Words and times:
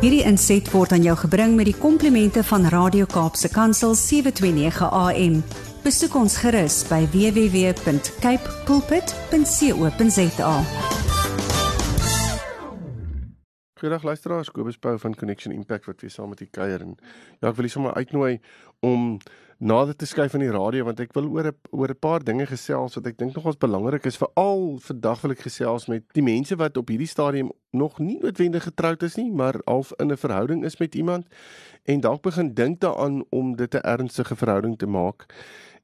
Hierdie 0.00 0.22
inset 0.24 0.64
word 0.72 0.94
aan 0.96 1.02
jou 1.04 1.12
gebring 1.26 1.58
met 1.58 1.66
die 1.68 1.76
komplimente 1.76 2.40
van 2.48 2.62
Radio 2.72 3.04
Kaapse 3.04 3.50
Kansel 3.52 3.92
729 3.92 4.86
AM. 4.96 5.34
Besoek 5.84 6.14
ons 6.16 6.38
gerus 6.40 6.78
by 6.88 7.02
www.cape 7.12 8.54
pulpit.co.za. 8.64 10.54
Goeiedag 13.76 14.08
luisteraars, 14.08 14.48
Kobus 14.56 14.80
Pau 14.80 14.96
van 15.04 15.12
Connection 15.20 15.52
Impact 15.52 15.84
wat 15.92 16.00
weer 16.00 16.16
saam 16.16 16.32
met 16.32 16.40
u 16.40 16.48
kuier 16.48 16.80
en 16.80 16.96
ja, 16.96 17.52
ek 17.52 17.60
wil 17.60 17.68
julle 17.68 17.76
sommer 17.76 18.00
uitnooi 18.00 18.40
om 18.80 19.20
nader 19.60 19.96
te 19.96 20.06
skuif 20.08 20.34
aan 20.34 20.40
die 20.40 20.52
radio 20.52 20.86
want 20.88 21.00
ek 21.04 21.12
wil 21.12 21.26
oor 21.28 21.46
'n 21.52 21.56
oor 21.70 21.90
'n 21.92 22.00
paar 22.00 22.24
dinge 22.24 22.46
gesels 22.46 22.94
wat 22.96 23.06
ek 23.06 23.18
dink 23.18 23.34
nogals 23.36 23.60
belangrik 23.60 24.06
is 24.06 24.16
veral 24.16 24.78
vandag 24.80 25.20
wil 25.20 25.30
ek 25.32 25.44
gesels 25.44 25.86
met 25.86 26.02
die 26.12 26.24
mense 26.24 26.56
wat 26.56 26.76
op 26.76 26.88
hierdie 26.88 27.06
stadium 27.08 27.50
nog 27.70 27.98
nie 27.98 28.18
noodwendig 28.18 28.62
getroud 28.62 29.02
is 29.02 29.16
nie, 29.16 29.30
maar 29.30 29.60
half 29.64 29.92
in 29.98 30.10
'n 30.12 30.16
verhouding 30.16 30.64
is 30.64 30.78
met 30.78 30.94
iemand. 30.94 31.26
En 31.84 32.00
dalk 32.00 32.22
begin 32.22 32.54
dink 32.54 32.80
daaraan 32.80 33.24
om 33.30 33.56
dit 33.56 33.74
'n 33.74 33.84
ernstige 33.84 34.36
verhouding 34.36 34.78
te 34.78 34.86
maak. 34.86 35.26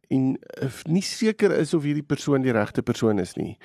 En 0.08 0.38
eh, 0.40 0.68
nie 0.88 1.02
seker 1.02 1.52
is 1.52 1.74
of 1.74 1.82
hierdie 1.82 2.06
persoon 2.06 2.42
die 2.42 2.52
regte 2.52 2.82
persoon 2.82 3.18
is 3.18 3.34
nie. 3.34 3.58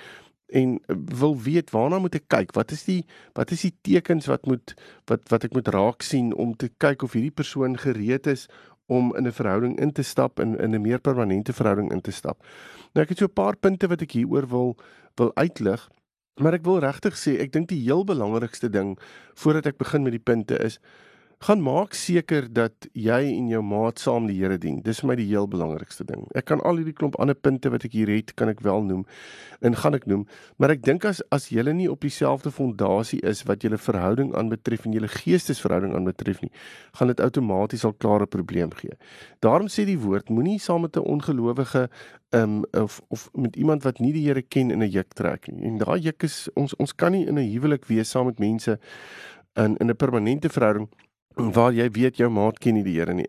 En 0.51 0.81
wil 1.05 1.41
weet 1.41 1.69
waarna 1.69 1.99
moet 1.99 2.15
ek 2.15 2.27
kyk? 2.27 2.51
Wat 2.51 2.71
is 2.71 2.83
die 2.83 3.05
wat 3.33 3.51
is 3.51 3.61
die 3.61 3.75
tekens 3.81 4.25
wat 4.25 4.45
moet 4.45 4.73
wat 5.05 5.29
wat 5.31 5.43
ek 5.43 5.53
moet 5.53 5.67
raak 5.67 6.01
sien 6.01 6.33
om 6.35 6.55
te 6.55 6.69
kyk 6.77 7.03
of 7.03 7.13
hierdie 7.13 7.31
persoon 7.31 7.77
gereed 7.77 8.27
is 8.27 8.49
om 8.91 9.15
in 9.15 9.27
'n 9.27 9.31
verhouding 9.31 9.79
in 9.79 9.91
te 9.91 10.03
stap 10.03 10.39
en 10.39 10.57
in 10.59 10.75
'n 10.75 10.81
meer 10.81 10.99
permanente 10.99 11.53
verhouding 11.53 11.91
in 11.91 12.01
te 12.01 12.11
stap. 12.11 12.43
Nou 12.93 13.03
ek 13.03 13.09
het 13.09 13.17
so 13.17 13.25
'n 13.25 13.33
paar 13.33 13.55
punte 13.55 13.87
wat 13.87 14.01
ek 14.01 14.11
hieroor 14.11 14.47
wil 14.47 14.77
wil 15.15 15.31
uitlig, 15.35 15.89
maar 16.35 16.53
ek 16.53 16.63
wil 16.63 16.79
regtig 16.79 17.15
sê 17.15 17.39
ek 17.39 17.51
dink 17.51 17.67
die 17.67 17.83
heel 17.83 18.03
belangrikste 18.03 18.69
ding 18.69 18.99
voordat 19.35 19.65
ek 19.65 19.77
begin 19.77 20.03
met 20.03 20.11
die 20.11 20.25
punte 20.31 20.57
is 20.63 20.79
gaan 21.41 21.61
maak 21.65 21.95
seker 21.97 22.45
dat 22.53 22.85
jy 22.93 23.17
en 23.31 23.47
jou 23.49 23.61
maat 23.65 23.99
saam 23.99 24.27
die 24.29 24.35
Here 24.37 24.59
dien. 24.61 24.77
Dis 24.85 24.99
vir 25.01 25.09
my 25.09 25.15
die 25.17 25.25
heel 25.25 25.47
belangrikste 25.49 26.05
ding. 26.05 26.27
Ek 26.37 26.45
kan 26.51 26.61
al 26.61 26.77
hierdie 26.77 26.93
klomp 26.93 27.17
ander 27.21 27.33
punte 27.33 27.71
wat 27.73 27.87
ek 27.87 27.95
hier 27.97 28.11
het, 28.13 28.35
kan 28.37 28.51
ek 28.51 28.61
wel 28.61 28.85
noem 28.85 29.01
en 29.65 29.77
gaan 29.77 29.97
ek 29.97 30.05
noem, 30.09 30.27
maar 30.61 30.73
ek 30.73 30.83
dink 30.85 31.05
as 31.09 31.23
as 31.33 31.49
jy 31.53 31.65
nie 31.73 31.89
op 31.89 32.05
dieselfde 32.05 32.53
fondasie 32.53 33.19
is 33.25 33.41
wat 33.49 33.65
julle 33.65 33.77
verhouding 33.81 34.31
aanbetref 34.37 34.85
en 34.85 34.93
julle 34.97 35.09
geestesverhouding 35.09 35.93
aanbetref 35.97 36.41
nie, 36.45 36.51
gaan 36.97 37.09
dit 37.09 37.21
outomaties 37.21 37.85
al 37.85 37.97
klare 37.97 38.29
probleem 38.29 38.73
gee. 38.77 38.97
Daarom 39.41 39.69
sê 39.69 39.85
die 39.85 39.99
woord, 40.01 40.29
moenie 40.29 40.59
saam 40.59 40.85
met 40.85 40.97
'n 40.97 41.05
ongelowige 41.05 41.89
um, 42.33 42.65
of 42.73 43.01
of 43.09 43.29
met 43.33 43.55
iemand 43.55 43.83
wat 43.83 43.99
nie 43.99 44.13
die 44.13 44.27
Here 44.27 44.41
ken 44.41 44.71
in 44.71 44.83
'n 44.83 44.89
juk 44.89 45.13
trek 45.13 45.47
nie. 45.47 45.65
En 45.65 45.77
daai 45.77 45.99
juk 46.01 46.23
is 46.23 46.49
ons 46.53 46.75
ons 46.75 46.93
kan 46.93 47.11
nie 47.11 47.25
in 47.25 47.37
'n 47.37 47.49
huwelik 47.49 47.85
wees 47.85 48.09
saam 48.09 48.25
met 48.25 48.39
mense 48.39 48.79
in 49.55 49.77
in 49.77 49.89
'n 49.89 49.95
permanente 49.95 50.49
verhouding 50.49 50.89
waar 51.35 51.73
jy 51.73 51.87
weet 51.95 52.17
jou 52.19 52.29
maat 52.29 52.59
ken 52.59 52.75
nie 52.75 52.83
die 52.83 52.97
Here 52.99 53.13
nie. 53.13 53.27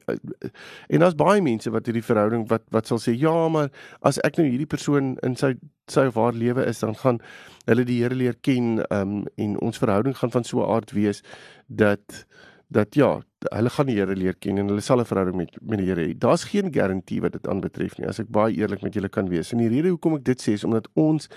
En 0.89 1.05
daar's 1.05 1.15
baie 1.19 1.43
mense 1.43 1.71
wat 1.71 1.87
hierdie 1.87 2.05
verhouding 2.05 2.49
wat 2.51 2.65
wat 2.75 2.87
sal 2.91 2.99
sê 2.99 3.15
ja, 3.15 3.49
maar 3.49 3.71
as 4.03 4.19
ek 4.27 4.39
nou 4.39 4.47
hierdie 4.49 4.69
persoon 4.69 5.17
in 5.23 5.37
sy 5.37 5.55
sy 5.91 6.07
of 6.09 6.17
haar 6.17 6.33
lewe 6.33 6.65
is, 6.67 6.81
dan 6.81 6.95
gaan 6.99 7.21
hulle 7.67 7.85
die 7.85 8.01
Here 8.03 8.15
leer 8.15 8.39
ken 8.41 8.81
um, 8.91 9.23
en 9.37 9.59
ons 9.61 9.79
verhouding 9.79 10.17
gaan 10.19 10.31
van 10.31 10.45
so 10.45 10.63
'n 10.63 10.71
aard 10.71 10.93
wees 10.93 11.23
dat 11.69 12.25
dat 12.73 12.95
ja, 12.97 13.21
hulle 13.53 13.71
gaan 13.71 13.87
die 13.87 13.99
Here 13.99 14.17
leer 14.17 14.35
ken 14.35 14.59
en 14.59 14.69
hulle 14.69 14.81
sal 14.81 15.01
'n 15.01 15.05
verhouding 15.05 15.37
met 15.37 15.57
met 15.63 15.79
die 15.79 15.87
Here 15.87 16.07
hê. 16.07 16.19
Daar's 16.19 16.45
geen 16.45 16.73
garantie 16.73 17.21
wat 17.21 17.33
dit 17.33 17.49
aanbetref 17.49 17.99
nie. 17.99 18.09
As 18.09 18.19
ek 18.19 18.29
baie 18.29 18.55
eerlik 18.55 18.83
met 18.83 18.95
julle 18.95 19.09
kan 19.09 19.29
wees. 19.29 19.53
En 19.53 19.59
die 19.59 19.69
rede 19.69 19.89
hoekom 19.89 20.15
ek 20.15 20.25
dit 20.25 20.41
sê 20.41 20.53
is 20.53 20.65
omdat 20.65 20.89
ons 20.95 21.29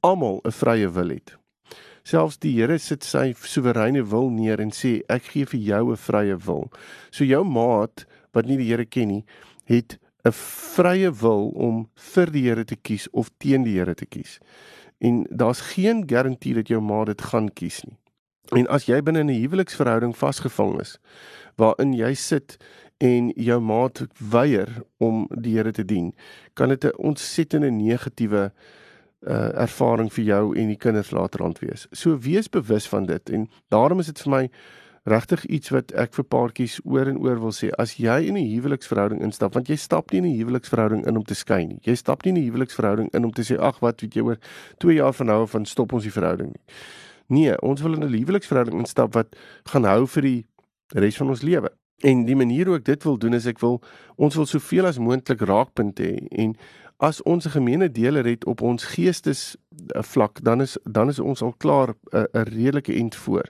almal 0.00 0.40
'n 0.44 0.50
vrye 0.50 0.88
wil 0.88 1.08
het. 1.08 1.39
Selfs 2.10 2.40
die 2.42 2.56
Here 2.56 2.74
sit 2.82 3.04
sy 3.06 3.28
soewereine 3.38 4.00
wil 4.10 4.32
neer 4.34 4.58
en 4.62 4.72
sê 4.74 4.96
ek 5.14 5.28
gee 5.30 5.46
vir 5.46 5.60
jou 5.62 5.92
'n 5.92 6.00
vrye 6.06 6.36
wil. 6.46 6.64
So 7.12 7.24
jou 7.24 7.44
maat 7.44 8.04
wat 8.34 8.46
nie 8.46 8.56
die 8.56 8.66
Here 8.66 8.84
ken 8.84 9.08
nie, 9.08 9.24
het 9.66 9.98
'n 10.24 10.32
vrye 10.32 11.10
wil 11.12 11.52
om 11.54 11.88
vir 11.94 12.26
die 12.26 12.42
Here 12.48 12.64
te 12.64 12.74
kies 12.74 13.06
of 13.12 13.30
teen 13.38 13.62
die 13.62 13.78
Here 13.78 13.94
te 13.94 14.06
kies. 14.06 14.40
En 15.00 15.24
daar's 15.30 15.60
geen 15.60 16.02
garantie 16.08 16.54
dat 16.54 16.68
jou 16.68 16.80
maat 16.80 17.06
dit 17.06 17.22
gaan 17.22 17.48
kies 17.48 17.84
nie. 17.84 17.96
En 18.58 18.66
as 18.66 18.86
jy 18.86 19.00
binne 19.02 19.22
'n 19.22 19.28
huweliksverhouding 19.28 20.16
vasgevang 20.16 20.80
is 20.80 20.98
waarin 21.56 21.92
jy 21.92 22.14
sit 22.14 22.56
en 22.98 23.32
jou 23.36 23.60
maat 23.60 24.06
weier 24.18 24.82
om 24.98 25.28
die 25.30 25.54
Here 25.54 25.72
te 25.72 25.84
dien, 25.84 26.12
kan 26.54 26.68
dit 26.70 26.84
'n 26.84 26.96
ontsettende 26.98 27.70
negatiewe 27.70 28.50
uh, 28.50 28.79
ervaring 29.26 30.12
vir 30.12 30.24
jou 30.24 30.44
en 30.56 30.68
die 30.68 30.76
kinders 30.76 31.10
later 31.10 31.44
aan 31.44 31.54
wees. 31.60 31.86
So 31.92 32.18
wees 32.18 32.48
bewus 32.48 32.88
van 32.88 33.06
dit 33.06 33.30
en 33.30 33.48
daarom 33.68 34.00
is 34.00 34.06
dit 34.06 34.20
vir 34.20 34.30
my 34.30 34.48
regtig 35.08 35.44
iets 35.46 35.72
wat 35.72 35.92
ek 35.96 36.12
vir 36.14 36.26
paartjies 36.28 36.78
oor 36.84 37.08
en 37.08 37.18
oor 37.18 37.38
wil 37.40 37.54
sê. 37.56 37.70
As 37.78 37.96
jy 37.96 38.28
in 38.28 38.36
'n 38.36 38.50
huweliksverhouding 38.54 39.22
instap, 39.22 39.54
want 39.54 39.68
jy 39.68 39.76
stap 39.76 40.12
nie 40.12 40.18
in 40.18 40.24
'n 40.26 40.38
huweliksverhouding 40.38 41.06
in 41.06 41.16
om 41.16 41.24
te 41.24 41.34
skei 41.34 41.66
nie. 41.66 41.78
Jy 41.82 41.94
stap 41.94 42.24
nie 42.24 42.32
in 42.32 42.38
'n 42.38 42.50
huweliksverhouding 42.50 43.08
in 43.14 43.24
om 43.24 43.32
te 43.32 43.42
sê 43.42 43.58
ag 43.58 43.80
wat 43.80 44.00
weet 44.00 44.14
jy 44.14 44.22
oor 44.22 44.38
2 44.78 44.94
jaar 44.94 45.12
van 45.12 45.26
nou 45.26 45.42
af 45.42 45.50
van 45.50 45.64
stop 45.64 45.92
ons 45.92 46.02
die 46.02 46.12
verhouding 46.12 46.48
nie. 46.48 46.64
Nee, 47.28 47.60
ons 47.62 47.80
wil 47.80 47.94
in 47.94 48.04
'n 48.04 48.12
huweliksverhouding 48.12 48.78
instap 48.78 49.14
wat 49.14 49.36
gaan 49.64 49.84
hou 49.84 50.06
vir 50.06 50.22
die 50.22 50.46
res 50.94 51.16
van 51.16 51.28
ons 51.28 51.42
lewe. 51.42 51.70
En 52.02 52.24
die 52.24 52.36
manier 52.36 52.66
hoe 52.66 52.76
ek 52.76 52.84
dit 52.84 53.04
wil 53.04 53.18
doen 53.18 53.34
is 53.34 53.46
ek 53.46 53.60
wil 53.60 53.82
ons 54.16 54.34
wil 54.34 54.46
soveel 54.46 54.86
as 54.86 54.98
moontlik 54.98 55.40
raakpunte 55.40 56.02
hê 56.02 56.26
en 56.30 56.56
as 57.00 57.22
ons 57.22 57.46
'n 57.46 57.50
gemeene 57.50 57.88
deler 57.88 58.24
het 58.24 58.44
op 58.44 58.60
ons 58.60 58.84
geestes 58.84 59.56
eh, 59.94 60.02
vlak 60.02 60.42
dan 60.42 60.60
is 60.60 60.76
dan 60.84 61.08
is 61.08 61.18
ons 61.18 61.42
al 61.42 61.54
klaar 61.56 61.94
eh, 62.12 62.24
'n 62.32 62.42
redelike 62.42 62.92
end 62.94 63.14
voor. 63.14 63.48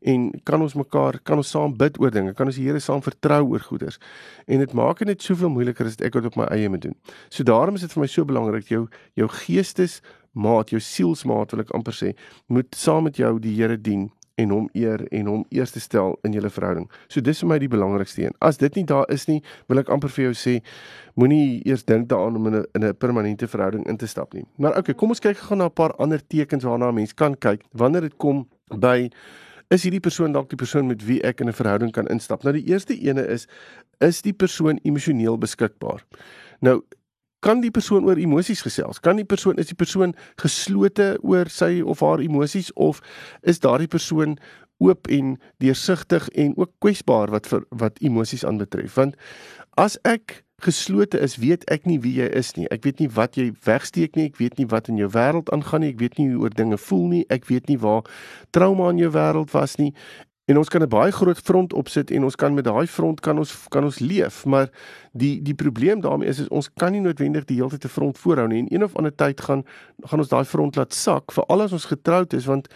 En 0.00 0.40
kan 0.42 0.62
ons 0.62 0.74
mekaar 0.74 1.20
kan 1.22 1.36
ons 1.36 1.50
saam 1.50 1.76
bid 1.76 2.00
oor 2.00 2.10
dinge, 2.10 2.34
kan 2.34 2.46
ons 2.46 2.56
die 2.56 2.64
Here 2.64 2.78
saam 2.78 3.02
vertrou 3.02 3.48
oor 3.48 3.60
goeders. 3.60 3.98
En 4.46 4.58
dit 4.58 4.72
maak 4.72 4.98
dit 4.98 5.08
net 5.08 5.22
soveel 5.22 5.48
moeiliker 5.48 5.86
as 5.86 5.96
ek 5.96 6.12
dit 6.12 6.24
op 6.24 6.36
my 6.36 6.44
eie 6.44 6.68
moet 6.68 6.82
doen. 6.82 6.96
So 7.28 7.42
daarom 7.42 7.74
is 7.74 7.80
dit 7.80 7.92
vir 7.92 8.00
my 8.00 8.06
so 8.06 8.24
belangrik 8.24 8.68
jou 8.68 8.88
jou 9.14 9.28
geestes 9.28 10.00
maat, 10.32 10.70
jou 10.70 10.80
sielsmaat 10.80 11.50
wil 11.50 11.60
ek 11.60 11.70
amper 11.70 11.92
sê, 11.92 12.14
moet 12.46 12.74
saam 12.74 13.02
met 13.04 13.16
jou 13.16 13.38
die 13.38 13.54
Here 13.54 13.76
dien 13.80 14.10
en 14.34 14.50
hom 14.50 14.68
eer 14.72 15.04
en 15.12 15.26
hom 15.26 15.44
eers 15.50 15.70
te 15.70 15.80
stel 15.80 16.18
in 16.26 16.32
julle 16.32 16.50
verhouding. 16.50 16.88
So 17.08 17.20
dis 17.20 17.40
vir 17.42 17.48
my 17.48 17.58
die 17.58 17.68
belangrikste 17.68 18.24
een. 18.24 18.36
As 18.40 18.58
dit 18.58 18.74
nie 18.74 18.84
daar 18.88 19.04
is 19.12 19.26
nie, 19.28 19.42
wil 19.68 19.82
ek 19.82 19.92
amper 19.92 20.12
vir 20.12 20.30
jou 20.30 20.34
sê, 20.38 20.54
moenie 21.20 21.60
eers 21.68 21.84
dink 21.84 22.08
daaraan 22.08 22.36
om 22.36 22.46
in 22.46 22.54
'n 22.54 22.64
in 22.74 22.84
'n 22.84 22.94
permanente 22.94 23.48
verhouding 23.48 23.86
in 23.86 23.96
te 23.96 24.06
stap 24.06 24.34
nie. 24.34 24.44
Maar 24.58 24.78
okay, 24.78 24.94
kom 24.94 25.08
ons 25.08 25.20
kyk 25.20 25.36
gou 25.36 25.56
na 25.56 25.66
'n 25.66 25.70
paar 25.70 25.92
ander 25.98 26.20
tekens 26.26 26.64
waarna 26.64 26.88
'n 26.88 26.94
mens 26.94 27.14
kan 27.14 27.34
kyk 27.34 27.62
wanneer 27.72 28.00
dit 28.00 28.16
kom 28.16 28.48
by 28.68 29.10
is 29.72 29.82
hierdie 29.82 30.00
persoon 30.00 30.32
dalk 30.32 30.50
die 30.50 30.56
persoon 30.60 30.86
met 30.86 31.04
wie 31.04 31.20
ek 31.22 31.40
in 31.40 31.48
'n 31.48 31.52
verhouding 31.52 31.92
kan 31.92 32.06
instap. 32.08 32.42
Nou 32.42 32.52
die 32.52 32.66
eerste 32.72 32.94
ene 32.94 33.26
is 33.26 33.46
is 34.00 34.22
die 34.22 34.32
persoon 34.32 34.78
emosioneel 34.82 35.38
beskikbaar. 35.38 36.04
Nou 36.60 36.82
kan 37.42 37.62
die 37.62 37.72
persoon 37.74 38.06
oor 38.06 38.20
emosies 38.20 38.62
gesels? 38.62 39.00
Kan 39.02 39.18
die 39.18 39.26
persoon 39.28 39.58
is 39.58 39.70
die 39.72 39.78
persoon 39.78 40.14
geslote 40.40 41.16
oor 41.26 41.50
sy 41.50 41.80
of 41.82 42.00
haar 42.04 42.22
emosies 42.22 42.70
of 42.74 43.02
is 43.42 43.60
daardie 43.62 43.90
persoon 43.90 44.38
oop 44.82 45.10
en 45.10 45.36
deursigtig 45.62 46.28
en 46.38 46.54
ook 46.58 46.72
kwesbaar 46.82 47.30
wat 47.34 47.50
vir 47.50 47.66
wat 47.82 48.00
emosies 48.02 48.46
aanbetref? 48.46 48.94
Want 48.98 49.18
as 49.80 49.98
ek 50.06 50.42
geslote 50.62 51.18
is, 51.18 51.36
weet 51.42 51.64
ek 51.74 51.86
nie 51.90 51.98
wie 52.02 52.14
jy 52.20 52.28
is 52.38 52.52
nie. 52.54 52.68
Ek 52.70 52.84
weet 52.86 53.02
nie 53.02 53.10
wat 53.10 53.36
jy 53.38 53.48
wegsteek 53.66 54.14
nie. 54.18 54.28
Ek 54.30 54.38
weet 54.38 54.60
nie 54.60 54.68
wat 54.70 54.90
in 54.92 55.00
jou 55.00 55.10
wêreld 55.10 55.50
aangaan 55.54 55.82
nie. 55.82 55.92
Ek 55.94 56.02
weet 56.02 56.20
nie 56.20 56.28
hoe 56.30 56.44
oor 56.46 56.54
dinge 56.54 56.78
voel 56.78 57.08
nie. 57.10 57.22
Ek 57.34 57.48
weet 57.50 57.70
nie 57.70 57.78
waar 57.82 58.06
trauma 58.54 58.92
in 58.94 59.02
jou 59.02 59.10
wêreld 59.14 59.50
was 59.56 59.76
nie. 59.82 59.90
En 60.52 60.58
ons 60.60 60.68
kan 60.68 60.82
'n 60.82 60.88
baie 60.88 61.12
groot 61.12 61.38
front 61.38 61.72
opsit 61.72 62.10
en 62.10 62.24
ons 62.24 62.36
kan 62.36 62.54
met 62.54 62.64
daai 62.64 62.86
front 62.86 63.20
kan 63.20 63.38
ons 63.38 63.52
kan 63.68 63.84
ons 63.84 63.98
leef, 63.98 64.44
maar 64.44 64.68
die 65.12 65.42
die 65.42 65.54
probleem 65.54 66.00
daarmee 66.00 66.28
is 66.28 66.38
is 66.38 66.48
ons 66.48 66.68
kan 66.76 66.92
nie 66.92 67.00
noodwendig 67.00 67.44
die 67.44 67.56
hele 67.56 67.70
tyd 67.70 67.84
'n 67.84 67.88
front 67.88 68.18
voorhou 68.18 68.48
nie. 68.48 68.58
En 68.58 68.74
een 68.74 68.84
of 68.84 68.96
ander 68.96 69.14
tyd 69.14 69.40
gaan 69.40 69.64
gaan 70.04 70.18
ons 70.18 70.28
daai 70.28 70.44
front 70.44 70.76
laat 70.76 70.92
sak, 70.92 71.32
veral 71.32 71.62
as 71.62 71.72
ons 71.72 71.84
getroud 71.84 72.32
is 72.32 72.44
want 72.44 72.68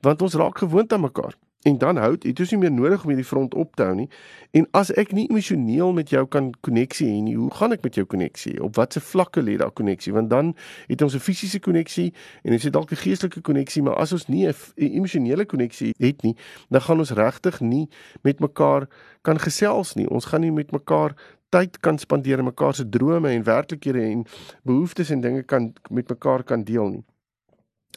want 0.00 0.22
ons 0.22 0.34
raak 0.34 0.58
gewoond 0.58 0.92
aan 0.92 1.00
mekaar. 1.00 1.34
En 1.66 1.78
dan 1.78 1.96
hou 1.96 2.18
dit 2.18 2.40
is 2.40 2.50
nie 2.50 2.58
meer 2.60 2.72
nodig 2.72 3.02
om 3.02 3.10
hierdie 3.10 3.26
front 3.26 3.54
op 3.54 3.74
te 3.76 3.82
hou 3.82 3.94
nie. 3.98 4.06
En 4.54 4.66
as 4.78 4.92
ek 4.94 5.10
nie 5.12 5.26
emosioneel 5.26 5.90
met 5.92 6.12
jou 6.14 6.22
kan 6.30 6.52
koneksie 6.62 7.08
hê 7.10 7.16
nie, 7.24 7.34
hoe 7.36 7.50
gaan 7.58 7.74
ek 7.74 7.82
met 7.82 7.98
jou 7.98 8.04
koneksie? 8.06 8.54
Op 8.62 8.78
watter 8.78 9.02
vlakke 9.02 9.42
lê 9.42 9.56
daai 9.58 9.74
koneksie? 9.74 10.14
Want 10.14 10.30
dan 10.30 10.54
het 10.86 11.02
ons 11.02 11.14
'n 11.14 11.24
fisiese 11.24 11.58
koneksie 11.58 12.14
en 12.44 12.52
ons 12.52 12.62
het 12.62 12.72
dalk 12.72 12.92
'n 12.92 13.02
geestelike 13.02 13.40
koneksie, 13.40 13.82
maar 13.82 13.96
as 13.96 14.12
ons 14.12 14.28
nie 14.28 14.46
'n 14.46 14.54
emosionele 14.76 15.44
koneksie 15.44 15.94
het 15.98 16.22
nie, 16.22 16.36
dan 16.70 16.80
gaan 16.80 16.98
ons 16.98 17.10
regtig 17.10 17.60
nie 17.60 17.88
met 18.22 18.40
mekaar 18.40 18.88
kan 19.22 19.38
gesels 19.38 19.94
nie. 19.94 20.08
Ons 20.08 20.24
gaan 20.24 20.40
nie 20.40 20.52
met 20.52 20.70
mekaar 20.70 21.14
tyd 21.48 21.80
kan 21.80 21.98
spandeer 21.98 22.38
en 22.38 22.44
mekaar 22.44 22.74
se 22.74 22.88
drome 22.88 23.28
en 23.28 23.42
werklikhede 23.42 24.00
en 24.00 24.26
behoeftes 24.62 25.10
en 25.10 25.20
dinge 25.20 25.42
kan 25.42 25.72
met 25.90 26.08
mekaar 26.08 26.42
kan 26.44 26.64
deel 26.64 26.88
nie. 26.88 27.04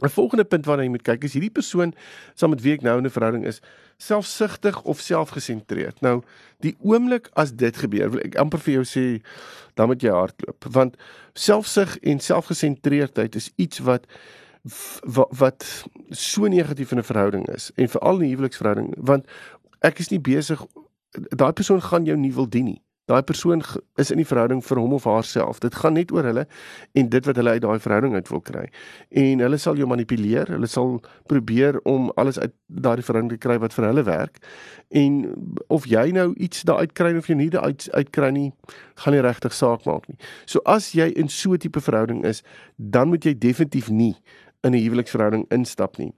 'n 0.01 0.09
Volgende 0.09 0.43
punt 0.43 0.65
waarna 0.65 0.83
jy 0.83 0.89
moet 0.89 1.05
kyk 1.05 1.23
is 1.23 1.33
hierdie 1.33 1.53
persoon 1.53 1.93
saam 2.33 2.49
met 2.49 2.61
wie 2.61 2.73
ek 2.73 2.81
nou 2.81 2.97
in 2.97 3.05
'n 3.05 3.09
verhouding 3.09 3.45
is, 3.45 3.61
selfsugtig 3.97 4.81
of 4.81 4.99
selfgesentreerd. 4.99 6.01
Nou, 6.01 6.21
die 6.59 6.75
oomblik 6.81 7.29
as 7.33 7.53
dit 7.53 7.77
gebeur, 7.77 8.09
wil 8.09 8.19
ek 8.25 8.35
amper 8.35 8.59
vir 8.59 8.73
jou 8.73 8.85
sê, 8.85 9.21
dan 9.75 9.87
moet 9.87 10.01
jy 10.01 10.09
hardloop, 10.09 10.65
want 10.71 10.97
selfsug 11.33 11.97
en 12.01 12.19
selfgesentreerdheid 12.19 13.35
is 13.35 13.51
iets 13.55 13.79
wat 13.79 14.07
wat, 15.03 15.29
wat 15.37 15.85
so 16.09 16.47
negatief 16.47 16.91
in 16.91 16.97
'n 16.97 17.03
verhouding 17.03 17.47
is 17.49 17.71
en 17.75 17.89
veral 17.89 18.19
in 18.19 18.25
'n 18.25 18.33
huweliksverhouding, 18.35 18.93
want 18.97 19.25
ek 19.81 19.99
is 19.99 20.09
nie 20.09 20.19
besig 20.19 20.65
daai 21.11 21.51
persoon 21.53 21.81
gaan 21.81 22.05
jou 22.05 22.17
nie 22.17 22.33
wil 22.33 22.49
dien 22.49 22.65
nie. 22.65 22.81
Daai 23.11 23.21
persoon 23.27 23.61
is 23.99 24.11
in 24.13 24.21
die 24.21 24.27
verhouding 24.27 24.61
vir 24.63 24.79
hom 24.79 24.93
of 24.95 25.05
haarself. 25.09 25.59
Dit 25.63 25.75
gaan 25.81 25.97
net 25.99 26.13
oor 26.15 26.23
hulle 26.29 26.45
en 26.95 27.09
dit 27.11 27.27
wat 27.27 27.39
hulle 27.41 27.55
uit 27.57 27.63
daai 27.65 27.79
verhouding 27.83 28.15
uit 28.15 28.31
wil 28.31 28.43
kry. 28.47 28.63
En 29.23 29.43
hulle 29.43 29.59
sal 29.59 29.79
jou 29.79 29.87
manipuleer. 29.91 30.47
Hulle 30.55 30.69
sal 30.71 30.99
probeer 31.31 31.81
om 31.89 32.07
alles 32.21 32.39
uit 32.39 32.55
daai 32.71 33.03
verhouding 33.03 33.33
te 33.33 33.41
kry 33.41 33.59
wat 33.59 33.75
vir 33.75 33.89
hulle 33.89 34.05
werk. 34.07 34.39
En 34.95 35.19
of 35.67 35.89
jy 35.91 36.07
nou 36.15 36.29
iets 36.39 36.63
daaruit 36.67 36.95
kry 36.95 37.11
of 37.19 37.27
jy 37.27 37.35
nie 37.41 37.51
daaruit 37.51 37.89
uitkry 37.91 38.31
nie, 38.35 38.49
gaan 39.03 39.17
nie 39.17 39.23
regtig 39.27 39.55
saak 39.55 39.85
maak 39.89 40.07
nie. 40.07 40.19
So 40.45 40.63
as 40.65 40.93
jy 40.95 41.11
in 41.11 41.27
so 41.27 41.53
'n 41.53 41.59
tipe 41.59 41.81
verhouding 41.81 42.23
is, 42.25 42.43
dan 42.77 43.09
moet 43.09 43.25
jy 43.25 43.33
definitief 43.33 43.89
nie 43.89 44.15
in 44.63 44.73
'n 44.73 44.83
huweliksverhouding 44.83 45.45
instap 45.51 45.97
nie. 45.97 46.13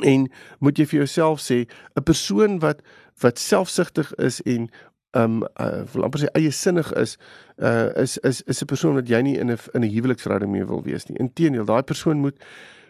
En 0.00 0.30
moet 0.60 0.78
jy 0.78 0.86
vir 0.86 0.98
jouself 1.04 1.40
sê, 1.40 1.66
'n 1.96 2.02
persoon 2.02 2.58
wat 2.60 2.80
wat 3.20 3.38
selfsugtig 3.38 4.14
is 4.14 4.40
en 4.42 4.70
um 5.12 5.42
uh, 5.60 6.04
amper 6.04 6.22
sê 6.22 6.30
eie 6.38 6.50
sinnig 6.50 6.92
is 7.00 7.18
uh 7.60 7.90
is 8.00 8.18
is 8.18 8.42
is 8.42 8.62
'n 8.62 8.66
persoon 8.66 8.94
wat 8.94 9.08
jy 9.08 9.20
nie 9.20 9.38
in 9.38 9.50
'n 9.50 9.58
in 9.74 9.84
'n 9.84 9.92
huweliksverhouding 9.94 10.50
mee 10.50 10.64
wil 10.64 10.82
wees 10.82 11.06
nie. 11.06 11.18
Inteendeel, 11.18 11.64
daai 11.64 11.82
persoon 11.82 12.18
moet 12.18 12.36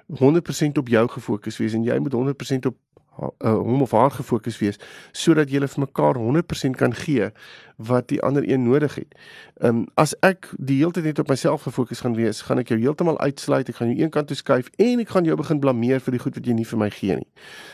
100% 0.06 0.78
op 0.78 0.88
jou 0.88 1.08
gefokus 1.08 1.56
wees 1.56 1.72
en 1.72 1.84
jy 1.84 1.98
moet 1.98 2.12
100% 2.12 2.66
op 2.66 2.76
uh, 3.20 3.28
hom 3.38 3.82
of 3.82 3.90
haar 3.90 4.10
gefokus 4.10 4.58
wees 4.58 4.78
sodat 5.12 5.50
julle 5.50 5.68
vir 5.68 5.84
mekaar 5.84 6.16
100% 6.16 6.78
kan 6.78 6.94
gee 6.94 7.30
wat 7.76 8.08
die 8.08 8.20
ander 8.22 8.48
een 8.48 8.62
nodig 8.62 8.94
het. 8.94 9.14
Um 9.60 9.86
as 9.94 10.14
ek 10.22 10.50
die 10.58 10.78
hele 10.78 10.92
tyd 10.92 11.04
net 11.04 11.18
op 11.18 11.28
myself 11.28 11.62
gefokus 11.62 12.00
gaan 12.00 12.14
wees, 12.14 12.42
gaan 12.46 12.62
ek 12.62 12.68
jou 12.68 12.78
heeltemal 12.78 13.18
uitsluit. 13.18 13.68
Ek 13.68 13.80
gaan 13.80 13.90
jou 13.90 14.04
een 14.04 14.10
kant 14.10 14.30
toe 14.30 14.36
skuif 14.36 14.70
en 14.76 15.02
ek 15.02 15.08
gaan 15.08 15.26
jou 15.26 15.36
begin 15.36 15.60
blameer 15.60 16.00
vir 16.00 16.16
die 16.16 16.22
goed 16.22 16.38
wat 16.38 16.46
jy 16.46 16.54
nie 16.54 16.68
vir 16.68 16.78
my 16.78 16.90
gee 16.90 17.18
nie. 17.18 17.28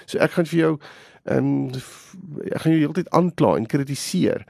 So 0.07 0.19
ek 0.19 0.39
gaan 0.39 0.49
vir 0.49 0.59
jou 0.59 0.73
ehm 1.29 1.69
ek 2.49 2.61
gaan 2.63 2.73
jou 2.73 2.81
heeltyd 2.81 3.11
aankla 3.11 3.57
en 3.57 3.67
kritiseer 3.67 4.47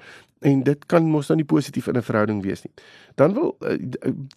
en 0.46 0.62
dit 0.62 0.86
kan 0.86 1.02
mos 1.02 1.26
dan 1.26 1.36
nou 1.36 1.44
nie 1.44 1.54
positief 1.54 1.86
in 1.86 1.96
'n 1.96 2.02
verhouding 2.02 2.42
wees 2.42 2.62
nie. 2.62 2.72
Dan 3.14 3.34
wil 3.34 3.56
eh, 3.60 3.78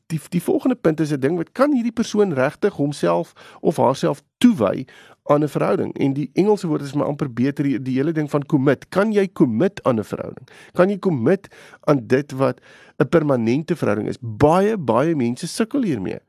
die 0.07 0.19
die 0.29 0.41
volgende 0.41 0.75
punt 0.75 0.99
is 0.99 1.11
'n 1.11 1.19
ding 1.19 1.38
wat 1.38 1.51
kan 1.51 1.73
hierdie 1.73 1.91
persoon 1.91 2.33
regtig 2.33 2.73
homself 2.73 3.33
of 3.61 3.77
haarself 3.77 4.21
toewy 4.38 4.85
aan 5.23 5.43
'n 5.43 5.47
verhouding 5.47 5.97
en 5.97 6.13
die 6.13 6.29
Engelse 6.33 6.67
woord 6.67 6.81
is 6.81 6.93
maar 6.93 7.07
amper 7.07 7.33
beter 7.33 7.63
die, 7.63 7.81
die 7.81 7.95
hele 7.95 8.11
ding 8.11 8.29
van 8.29 8.45
commit. 8.45 8.89
Kan 8.89 9.11
jy 9.11 9.29
commit 9.33 9.83
aan 9.83 9.99
'n 9.99 10.03
verhouding? 10.03 10.47
Kan 10.73 10.89
jy 10.89 10.99
commit 10.99 11.47
aan 11.79 12.07
dit 12.07 12.31
wat 12.31 12.61
'n 12.97 13.09
permanente 13.09 13.75
verhouding 13.75 14.07
is? 14.07 14.17
Baie 14.21 14.77
baie 14.77 15.15
mense 15.15 15.47
sukkel 15.47 15.83
hiermee 15.83 16.19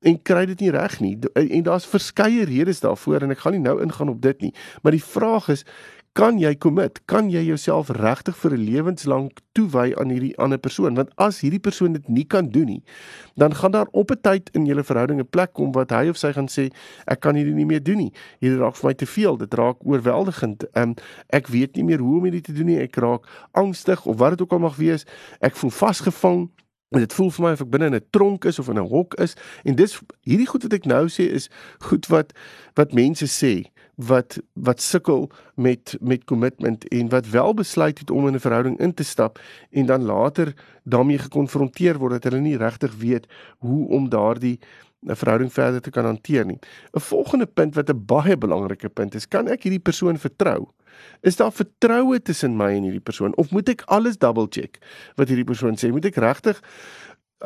en 0.00 0.22
kry 0.22 0.46
dit 0.46 0.60
nie 0.60 0.70
reg 0.70 1.00
nie. 1.00 1.18
En 1.34 1.62
daar's 1.62 1.86
verskeie 1.86 2.44
redes 2.44 2.80
daarvoor 2.80 3.22
en 3.22 3.30
ek 3.34 3.38
gaan 3.38 3.56
nie 3.56 3.64
nou 3.64 3.80
ingaan 3.82 4.08
op 4.08 4.20
dit 4.22 4.40
nie. 4.40 4.54
Maar 4.82 4.94
die 4.94 5.04
vraag 5.04 5.48
is, 5.48 5.64
kan 6.18 6.38
jy 6.42 6.50
commit? 6.58 6.96
Kan 7.06 7.28
jy 7.30 7.44
jouself 7.46 7.92
regtig 7.94 8.34
vir 8.36 8.52
'n 8.56 8.64
lewenslank 8.66 9.38
toewy 9.54 9.94
aan 9.94 10.10
hierdie 10.10 10.34
ander 10.38 10.58
persoon? 10.58 10.94
Want 10.94 11.10
as 11.16 11.40
hierdie 11.40 11.60
persoon 11.62 11.92
dit 11.92 12.08
nie 12.08 12.24
kan 12.24 12.50
doen 12.50 12.66
nie, 12.66 12.82
dan 13.36 13.54
gaan 13.54 13.70
daar 13.70 13.86
op 13.92 14.10
'n 14.10 14.20
tyd 14.20 14.50
in 14.52 14.66
julle 14.66 14.82
verhouding 14.82 15.20
'n 15.20 15.28
plek 15.30 15.52
kom 15.52 15.72
wat 15.72 15.90
hy 15.90 16.08
of 16.08 16.16
sy 16.16 16.32
gaan 16.32 16.48
sê, 16.48 16.72
ek 17.06 17.20
kan 17.20 17.34
hierdie 17.36 17.54
nie 17.54 17.66
meer 17.66 17.82
doen 17.82 17.96
nie. 17.96 18.12
Hierdie 18.40 18.58
raak 18.58 18.76
vir 18.76 18.88
my 18.88 18.94
te 18.94 19.06
veel. 19.06 19.36
Dit 19.36 19.54
raak 19.54 19.76
oorweldigend. 19.84 20.64
Um, 20.76 20.94
ek 21.30 21.46
weet 21.46 21.76
nie 21.76 21.84
meer 21.84 21.98
hoe 21.98 22.16
om 22.16 22.24
hierdie 22.24 22.42
te 22.42 22.52
doen 22.52 22.66
nie. 22.66 22.80
Ek 22.80 22.96
raak 22.96 23.22
angstig 23.52 24.06
of 24.06 24.18
wat 24.18 24.30
dit 24.30 24.42
ook 24.42 24.52
al 24.52 24.58
mag 24.58 24.76
wees. 24.76 25.04
Ek 25.40 25.56
voel 25.56 25.70
vasgevang. 25.70 26.50
En 26.90 26.98
dit 26.98 27.12
voel 27.12 27.30
vir 27.30 27.44
my 27.44 27.50
of 27.52 27.60
ek 27.60 27.70
binne 27.70 27.86
in 27.90 27.94
'n 27.94 28.06
tronk 28.10 28.44
is 28.44 28.58
of 28.58 28.68
in 28.68 28.78
'n 28.78 28.88
hok 28.88 29.14
is 29.20 29.36
en 29.64 29.74
dis 29.74 29.98
hierdie 30.24 30.46
goed 30.46 30.62
wat 30.62 30.72
ek 30.72 30.86
nou 30.86 31.08
sê 31.08 31.28
is 31.28 31.50
goed 31.78 32.06
wat 32.06 32.32
wat 32.74 32.92
mense 32.92 33.26
sê 33.28 33.68
wat 33.98 34.38
wat 34.54 34.80
sukkel 34.80 35.30
met 35.54 35.96
met 36.00 36.24
kommitment 36.24 36.88
en 36.88 37.08
wat 37.08 37.28
wel 37.28 37.54
besluit 37.54 37.98
het 37.98 38.10
om 38.10 38.26
in 38.26 38.34
'n 38.34 38.40
verhouding 38.40 38.78
in 38.78 38.94
te 38.94 39.04
stap 39.04 39.38
en 39.70 39.86
dan 39.86 40.02
later 40.02 40.54
daarmee 40.84 41.18
gekonfronteer 41.18 41.98
word 41.98 42.12
dat 42.12 42.24
hulle 42.24 42.40
nie 42.40 42.56
regtig 42.56 42.96
weet 42.96 43.26
hoe 43.58 43.88
om 43.88 44.08
daardie 44.08 44.58
'n 45.06 45.14
verhouding 45.14 45.52
verder 45.52 45.80
te 45.80 45.90
kan 45.90 46.04
hanteer 46.04 46.44
nie. 46.44 46.58
'n 46.92 47.00
Volgende 47.00 47.46
punt 47.46 47.74
wat 47.74 47.90
'n 47.90 48.04
baie 48.06 48.36
belangrike 48.36 48.88
punt 48.88 49.14
is, 49.14 49.28
kan 49.28 49.48
ek 49.48 49.62
hierdie 49.62 49.82
persoon 49.82 50.18
vertrou? 50.18 50.68
Is 51.22 51.36
daar 51.36 51.52
vertroue 51.52 52.20
tussen 52.22 52.56
my 52.56 52.72
en 52.76 52.88
hierdie 52.88 53.04
persoon 53.04 53.36
of 53.36 53.50
moet 53.50 53.68
ek 53.68 53.84
alles 53.86 54.18
double 54.18 54.48
check 54.50 54.78
wat 55.16 55.28
hierdie 55.28 55.48
persoon 55.48 55.76
sê? 55.76 55.92
Moet 55.92 56.10
ek 56.12 56.20
regtig 56.22 56.62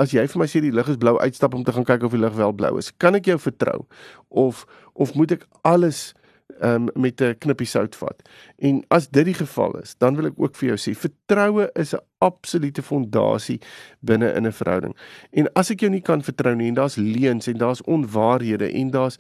as 0.00 0.12
jy 0.12 0.25
vir 0.26 0.40
my 0.40 0.49
sê 0.49 0.62
die 0.64 0.72
lig 0.72 0.88
is 0.88 0.96
blou 0.96 1.19
uitstap 1.20 1.54
om 1.54 1.64
te 1.64 1.72
gaan 1.72 1.84
kyk 1.84 2.06
of 2.08 2.16
die 2.16 2.22
lig 2.22 2.34
wel 2.38 2.52
blou 2.52 2.78
is? 2.78 2.93
Kan 2.96 3.14
ek 3.19 3.28
jou 3.32 3.38
vertrou 3.38 3.84
of 4.28 4.66
of 4.93 5.14
moet 5.14 5.38
ek 5.38 5.46
alles 5.62 6.12
um, 6.60 6.88
met 6.94 7.20
'n 7.20 7.38
knippie 7.38 7.66
sout 7.66 7.96
vat. 7.96 8.28
En 8.58 8.84
as 8.88 9.08
dit 9.08 9.25
die 9.25 9.34
geval 9.34 9.78
is, 9.78 9.94
dan 9.98 10.16
wil 10.16 10.26
ek 10.26 10.32
ook 10.37 10.56
vir 10.56 10.69
jou 10.69 10.78
sê, 10.78 10.96
vertroue 10.98 11.70
is 11.75 11.94
'n 11.94 12.00
absolute 12.19 12.82
fondasie 12.82 13.60
binne 14.00 14.32
in 14.32 14.46
'n 14.46 14.52
verhouding. 14.52 14.96
En 15.31 15.52
as 15.52 15.70
ek 15.70 15.81
jou 15.81 15.90
nie 15.90 16.00
kan 16.00 16.22
vertrou 16.22 16.55
nie 16.55 16.69
en 16.69 16.75
daar's 16.75 16.96
leuns 16.96 17.46
en 17.46 17.58
daar's 17.58 17.82
onwaarhede 17.82 18.72
en 18.72 18.90
daar's 18.90 19.16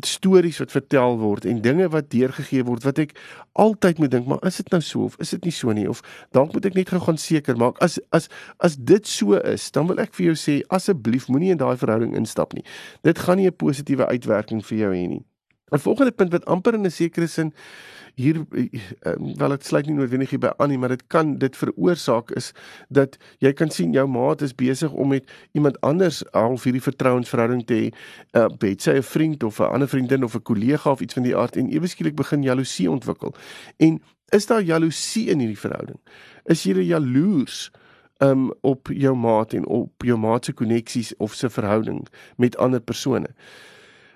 stories 0.00 0.58
wat 0.58 0.70
vertel 0.70 1.18
word 1.18 1.44
en 1.44 1.60
dinge 1.60 1.88
wat 1.92 2.10
deurgegee 2.10 2.64
word 2.64 2.84
wat 2.84 2.98
ek 2.98 3.12
altyd 3.60 3.98
moet 3.98 4.10
dink 4.10 4.26
maar 4.26 4.40
is 4.48 4.56
dit 4.56 4.70
nou 4.72 4.80
so 4.80 5.08
of 5.08 5.18
is 5.20 5.30
dit 5.30 5.44
nie 5.44 5.52
so 5.52 5.72
nie? 5.72 5.88
Of 5.88 6.00
dan 6.32 6.48
moet 6.52 6.66
ek 6.70 6.78
net 6.78 6.92
gou 6.94 7.00
gaan 7.00 7.20
seker 7.20 7.56
maak 7.60 7.80
as 7.84 7.98
as 8.10 8.28
as 8.58 8.76
dit 8.76 9.06
so 9.06 9.36
is 9.36 9.70
dan 9.70 9.90
wil 9.90 10.00
ek 10.00 10.14
vir 10.16 10.32
jou 10.32 10.38
sê 10.38 10.60
asseblief 10.72 11.28
moenie 11.28 11.52
in 11.52 11.60
daai 11.60 11.76
verhouding 11.76 12.16
instap 12.16 12.56
nie. 12.56 12.64
Dit 13.04 13.18
gaan 13.18 13.36
nie 13.36 13.50
'n 13.50 13.56
positiewe 13.56 14.06
uitwerking 14.06 14.64
vir 14.64 14.78
jou 14.78 14.92
hê 14.94 15.06
nie. 15.08 15.24
'n 15.72 15.78
volgende 15.78 16.12
punt 16.12 16.32
wat 16.32 16.44
amper 16.44 16.74
in 16.74 16.86
'n 16.86 16.90
sekere 16.90 17.26
sin 17.26 17.52
hier 18.14 18.38
uh, 18.50 18.66
wel 19.36 19.54
dit 19.54 19.66
sluit 19.66 19.86
nie 19.86 19.96
noodwendig 19.96 20.34
by 20.40 20.52
aan 20.56 20.72
nie, 20.72 20.78
maar 20.78 20.92
dit 20.94 21.04
kan 21.12 21.36
dit 21.38 21.56
veroorsaak 21.56 22.30
is 22.36 22.52
dat 22.88 23.16
jy 23.44 23.52
kan 23.56 23.70
sien 23.70 23.92
jou 23.92 24.06
maat 24.08 24.42
is 24.42 24.54
besig 24.54 24.92
om 24.92 25.12
met 25.14 25.30
iemand 25.52 25.80
anders 25.80 26.22
half 26.30 26.64
hierdie 26.68 26.82
vertrouensverhouding 26.82 27.66
te 27.66 27.74
hê, 27.74 27.92
uh, 28.38 28.48
het 28.60 28.82
sy 28.82 28.96
'n 28.98 29.02
vriend 29.02 29.42
of 29.42 29.60
'n 29.60 29.72
ander 29.72 29.88
vriendin 29.88 30.24
of 30.24 30.34
'n 30.34 30.42
kollega 30.42 30.90
of 30.90 31.00
iets 31.00 31.14
van 31.14 31.22
die 31.22 31.36
aard 31.36 31.56
en 31.56 31.70
ewe 31.72 31.86
skielik 31.86 32.16
begin 32.16 32.42
jaloesie 32.42 32.90
ontwikkel. 32.90 33.34
En 33.76 34.02
is 34.30 34.46
daar 34.46 34.62
jaloesie 34.62 35.28
in 35.28 35.38
hierdie 35.38 35.58
verhouding? 35.58 36.00
Is 36.44 36.62
jy 36.62 36.80
jaloers? 36.80 37.70
um 38.22 38.52
op 38.60 38.88
jou 38.94 39.16
maat 39.16 39.52
en 39.52 39.66
op 39.66 40.04
jou 40.06 40.18
maat 40.18 40.44
se 40.44 40.52
koneksies 40.52 41.12
of 41.16 41.34
se 41.34 41.50
verhouding 41.50 42.06
met 42.36 42.56
ander 42.56 42.80
persone. 42.80 43.28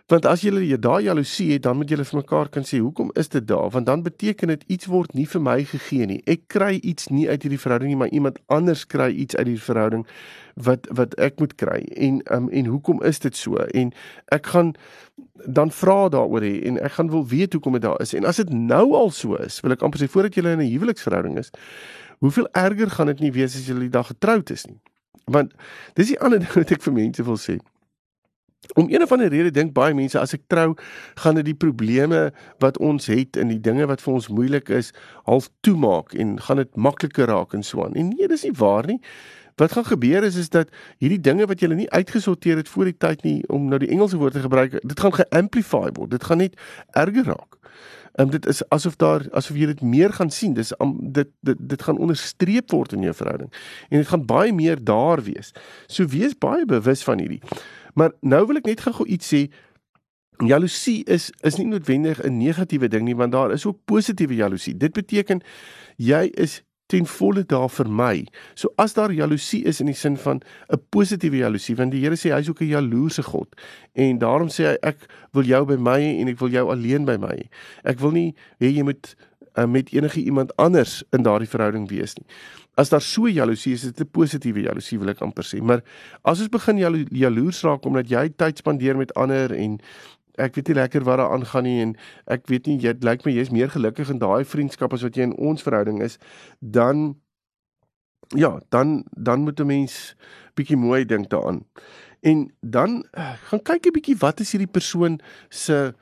Want 0.06 0.26
as 0.30 0.44
jy 0.46 0.76
daai 0.78 1.08
jaloesie 1.08 1.48
het, 1.50 1.64
dan 1.64 1.80
moet 1.80 1.90
jy 1.90 1.96
vir 1.98 2.20
mekaar 2.20 2.48
kan 2.48 2.62
sê, 2.62 2.78
"Hoekom 2.78 3.10
is 3.14 3.28
dit 3.28 3.46
daar?" 3.46 3.70
Want 3.70 3.86
dan 3.86 4.02
beteken 4.02 4.48
dit 4.48 4.64
iets 4.68 4.86
word 4.86 5.14
nie 5.14 5.26
vir 5.26 5.40
my 5.40 5.64
gegee 5.64 6.06
nie. 6.06 6.22
Ek 6.26 6.46
kry 6.46 6.78
iets 6.82 7.08
nie 7.08 7.28
uit 7.28 7.42
hierdie 7.42 7.58
verhouding 7.58 7.88
nie, 7.90 7.96
maar 7.96 8.08
iemand 8.08 8.38
anders 8.46 8.86
kry 8.86 9.10
iets 9.10 9.34
uit 9.34 9.46
hierdie 9.46 9.62
verhouding 9.62 10.06
wat 10.54 10.86
wat 10.90 11.14
ek 11.18 11.38
moet 11.38 11.54
kry. 11.54 11.82
En 11.96 12.22
um, 12.32 12.48
en 12.48 12.64
hoekom 12.64 13.02
is 13.02 13.18
dit 13.18 13.36
so? 13.36 13.56
En 13.56 13.92
ek 14.28 14.46
gaan 14.46 14.74
dan 15.46 15.70
vra 15.70 16.08
daaroor 16.08 16.42
hê 16.42 16.62
en 16.64 16.78
ek 16.78 16.92
gaan 16.92 17.10
wil 17.10 17.26
weet 17.26 17.52
hoekom 17.52 17.72
dit 17.72 17.82
daar 17.82 18.00
is. 18.00 18.14
En 18.14 18.24
as 18.24 18.36
dit 18.36 18.50
nou 18.50 18.94
al 18.94 19.10
so 19.10 19.34
is, 19.34 19.60
wil 19.60 19.72
ek 19.72 19.82
amper 19.82 19.98
sê 19.98 20.08
voordat 20.08 20.34
jy 20.34 20.42
in 20.46 20.58
'n 20.58 20.70
huweliksverhouding 20.70 21.38
is, 21.38 21.50
hoeveel 22.18 22.48
erger 22.52 22.90
gaan 22.90 23.06
dit 23.06 23.20
nie 23.20 23.32
wees 23.32 23.56
as 23.56 23.66
jy 23.66 23.78
die 23.78 23.88
dag 23.88 24.06
getroud 24.06 24.50
is 24.50 24.66
nie? 24.66 24.80
Want 25.24 25.52
dis 25.94 26.06
die 26.06 26.20
ander 26.20 26.38
ding 26.42 26.54
wat 26.54 26.70
ek 26.70 26.82
vir 26.82 26.92
mense 26.92 27.22
wil 27.24 27.36
sê. 27.36 27.58
Om 28.76 28.90
een 28.92 29.02
of 29.02 29.12
ander 29.12 29.28
rede 29.32 29.50
dink 29.50 29.72
baie 29.72 29.94
mense 29.96 30.18
as 30.20 30.34
ek 30.36 30.42
trou, 30.52 30.74
gaan 31.22 31.38
dit 31.40 31.46
die 31.48 31.56
probleme 31.56 32.26
wat 32.60 32.76
ons 32.78 33.08
het 33.08 33.38
en 33.40 33.48
die 33.48 33.60
dinge 33.60 33.86
wat 33.88 34.02
vir 34.04 34.18
ons 34.18 34.28
moeilik 34.28 34.68
is, 34.68 34.92
half 35.24 35.48
toemaak 35.64 36.12
en 36.12 36.36
gaan 36.44 36.60
dit 36.60 36.76
makliker 36.76 37.30
raak 37.32 37.56
en 37.56 37.64
so 37.64 37.86
aan. 37.86 37.96
En 37.96 38.12
nee, 38.12 38.28
dis 38.28 38.44
nie 38.44 38.52
waar 38.60 38.84
nie. 38.90 39.00
Wat 39.56 39.72
gaan 39.72 39.88
gebeur 39.88 40.24
is 40.28 40.36
is 40.36 40.52
dat 40.52 40.68
hierdie 41.00 41.20
dinge 41.20 41.46
wat 41.48 41.64
jy 41.64 41.72
nie 41.72 41.88
uitgesorteer 41.88 42.60
het 42.60 42.68
voor 42.68 42.90
die 42.90 42.98
tyd 43.00 43.24
nie 43.24 43.38
om 43.48 43.70
nou 43.70 43.80
die 43.80 43.88
Engelse 43.88 44.20
woord 44.20 44.36
te 44.36 44.44
gebruik, 44.44 44.76
dit 44.82 45.00
gaan 45.00 45.16
geamplify 45.22 45.86
word. 45.96 46.12
Dit 46.12 46.28
gaan 46.28 46.44
net 46.44 46.60
erger 46.92 47.32
raak. 47.32 47.56
Ehm 48.16 48.30
dit 48.32 48.46
is 48.46 48.60
asof 48.68 48.96
daar 48.96 49.24
asof 49.32 49.56
jy 49.56 49.66
dit 49.72 49.80
meer 49.80 50.12
gaan 50.12 50.30
sien. 50.30 50.52
Dis 50.56 50.74
um, 50.80 50.98
dit 51.00 51.28
dit 51.40 51.56
dit 51.72 51.82
gaan 51.82 51.96
onderstreep 51.96 52.70
word 52.76 52.92
in 52.92 53.08
jou 53.08 53.14
verhouding. 53.14 53.52
En 53.88 53.98
dit 54.04 54.08
gaan 54.08 54.28
baie 54.28 54.52
meer 54.52 54.84
daar 54.84 55.24
wees. 55.24 55.52
So 55.86 56.04
wees 56.04 56.36
baie 56.38 56.64
bewus 56.64 57.04
van 57.04 57.24
hierdie. 57.24 57.40
Maar 57.96 58.12
nou 58.20 58.42
wil 58.46 58.60
ek 58.60 58.68
net 58.68 58.84
gou 58.84 59.06
iets 59.08 59.32
sê. 59.32 59.46
Jaloesie 60.44 61.00
is 61.08 61.30
is 61.48 61.56
nie 61.56 61.66
noodwendig 61.66 62.20
'n 62.20 62.36
negatiewe 62.36 62.88
ding 62.92 63.04
nie, 63.08 63.16
want 63.16 63.32
daar 63.32 63.52
is 63.52 63.64
ook 63.66 63.78
positiewe 63.84 64.34
jaloesie. 64.34 64.76
Dit 64.76 64.92
beteken 64.92 65.40
jy 65.96 66.28
is 66.36 66.62
ten 66.86 67.06
volle 67.06 67.42
daar 67.44 67.70
vir 67.70 67.88
my. 67.90 68.26
So 68.54 68.70
as 68.76 68.94
daar 68.94 69.12
jaloesie 69.12 69.64
is 69.64 69.80
in 69.80 69.86
die 69.86 69.94
sin 69.94 70.16
van 70.16 70.40
'n 70.68 70.82
positiewe 70.88 71.36
jaloesie, 71.36 71.76
want 71.76 71.90
die 71.90 72.00
Here 72.00 72.16
sê 72.16 72.30
hy's 72.30 72.48
ook 72.48 72.60
'n 72.60 72.68
jaloerse 72.68 73.22
God 73.22 73.48
en 73.94 74.18
daarom 74.18 74.48
sê 74.48 74.64
hy 74.64 74.76
ek 74.82 75.06
wil 75.32 75.44
jou 75.44 75.64
by 75.64 75.76
my 75.76 76.00
en 76.20 76.28
ek 76.28 76.38
wil 76.38 76.50
jou 76.50 76.70
alleen 76.70 77.04
by 77.04 77.16
my. 77.16 77.48
Ek 77.84 77.98
wil 77.98 78.10
nie 78.10 78.34
hê 78.60 78.70
jy 78.76 78.82
moet 78.82 79.16
uh, 79.56 79.64
met 79.64 79.92
enige 79.92 80.20
iemand 80.20 80.56
anders 80.56 81.04
in 81.10 81.22
daardie 81.22 81.48
verhouding 81.48 81.88
wees 81.88 82.14
nie 82.14 82.26
as 82.76 82.92
daar 82.92 83.00
so 83.00 83.28
jaloesie 83.28 83.72
is, 83.72 83.84
is 83.84 83.92
dit 83.92 84.06
'n 84.06 84.10
positiewe 84.10 84.60
jaloesie 84.60 84.98
wil 84.98 85.08
ek 85.08 85.20
amper 85.20 85.44
sê. 85.44 85.62
Maar 85.62 85.80
as 86.22 86.40
ons 86.40 86.48
begin 86.48 86.78
jalo 86.78 87.04
jaloers 87.10 87.62
raak 87.62 87.84
omdat 87.84 88.08
jy 88.08 88.28
tyd 88.36 88.58
spandeer 88.58 88.96
met 88.96 89.14
ander 89.14 89.52
en 89.52 89.80
ek 90.36 90.54
weet 90.54 90.68
nie 90.68 90.76
lekker 90.76 91.04
wat 91.04 91.16
daar 91.18 91.32
aangaan 91.32 91.64
nie 91.64 91.80
en 91.82 91.96
ek 92.26 92.46
weet 92.46 92.66
nie 92.66 92.78
jy 92.78 92.92
lyk 93.00 93.24
my 93.24 93.32
jy's 93.32 93.50
meer 93.50 93.70
gelukkig 93.72 94.10
in 94.10 94.18
daai 94.18 94.44
vriendskap 94.44 94.92
as 94.92 95.02
wat 95.02 95.16
jy 95.16 95.22
in 95.22 95.36
ons 95.36 95.62
verhouding 95.62 96.02
is, 96.02 96.18
dan 96.60 97.16
ja, 98.34 98.60
dan 98.68 99.04
dan 99.16 99.40
moet 99.40 99.60
'n 99.60 99.66
mens 99.66 100.14
bietjie 100.54 100.76
mooi 100.76 101.04
dink 101.04 101.30
daaraan. 101.30 101.64
En 102.20 102.52
dan 102.60 103.06
uh, 103.16 103.32
gaan 103.48 103.62
kyk 103.62 103.86
'n 103.86 103.92
bietjie 103.92 104.18
wat 104.20 104.40
is 104.40 104.52
hierdie 104.52 104.72
persoon 104.72 105.20
se 105.48 105.94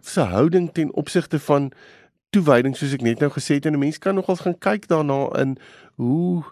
se 0.00 0.20
houding 0.20 0.72
ten 0.72 0.94
opsigte 0.94 1.38
van 1.38 1.72
toewyding 2.36 2.76
soos 2.76 2.94
ek 2.96 3.04
net 3.06 3.22
nou 3.24 3.30
gesê 3.32 3.56
het 3.58 3.66
en 3.66 3.76
'n 3.76 3.84
mens 3.84 3.98
kan 3.98 4.14
nogals 4.14 4.44
gaan 4.44 4.58
kyk 4.58 4.88
daarna 4.88 5.32
in 5.40 5.56
hoe 5.96 6.44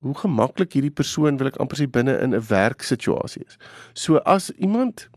hoe 0.00 0.14
gemaklik 0.14 0.72
hierdie 0.72 0.96
persoon 1.00 1.36
wil 1.36 1.46
ek 1.46 1.60
amper 1.60 1.76
sê 1.76 1.86
binne 1.86 2.14
in 2.24 2.34
'n 2.34 2.46
werksituasie 2.48 3.44
is. 3.46 3.56
So 3.92 4.16
as 4.16 4.50
iemand 4.50 5.08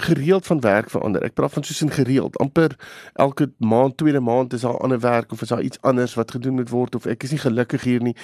gereeld 0.00 0.46
van 0.46 0.60
werk 0.60 0.90
verander. 0.90 1.22
Ek 1.22 1.34
praat 1.34 1.52
van 1.52 1.64
soos 1.64 1.82
in 1.82 1.90
gereeld, 1.90 2.38
amper 2.38 2.76
elke 3.14 3.50
maand, 3.58 3.96
tweede 3.96 4.20
maand 4.20 4.52
is 4.52 4.60
daar 4.60 4.78
ander 4.78 5.00
werk 5.00 5.32
of 5.32 5.42
is 5.42 5.48
daar 5.48 5.62
iets 5.62 5.80
anders 5.80 6.14
wat 6.14 6.30
gedoen 6.30 6.54
moet 6.54 6.70
word 6.70 6.94
of 6.94 7.06
ek 7.06 7.22
is 7.22 7.30
nie 7.30 7.42
gelukkig 7.42 7.82
hier 7.82 8.02
nie. 8.02 8.14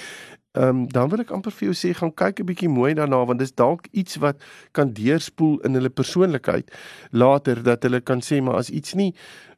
Ehm 0.55 0.67
um, 0.67 0.87
dan 0.87 1.09
wil 1.09 1.19
ek 1.19 1.31
amper 1.35 1.51
vir 1.51 1.67
jou 1.67 1.75
sê 1.75 1.91
gaan 1.97 2.13
kyk 2.13 2.39
'n 2.39 2.47
bietjie 2.47 2.69
mooi 2.71 2.93
daarna 2.93 3.25
want 3.25 3.39
dis 3.39 3.51
dalk 3.53 3.87
iets 3.91 4.15
wat 4.23 4.43
kan 4.71 4.93
deurspoel 4.93 5.59
in 5.67 5.73
hulle 5.73 5.89
persoonlikheid 5.89 6.71
later 7.11 7.63
dat 7.63 7.83
hulle 7.83 7.99
kan 7.99 8.21
sê 8.23 8.41
maar 8.41 8.55
as 8.55 8.69
iets 8.69 8.93
nie 8.93 9.11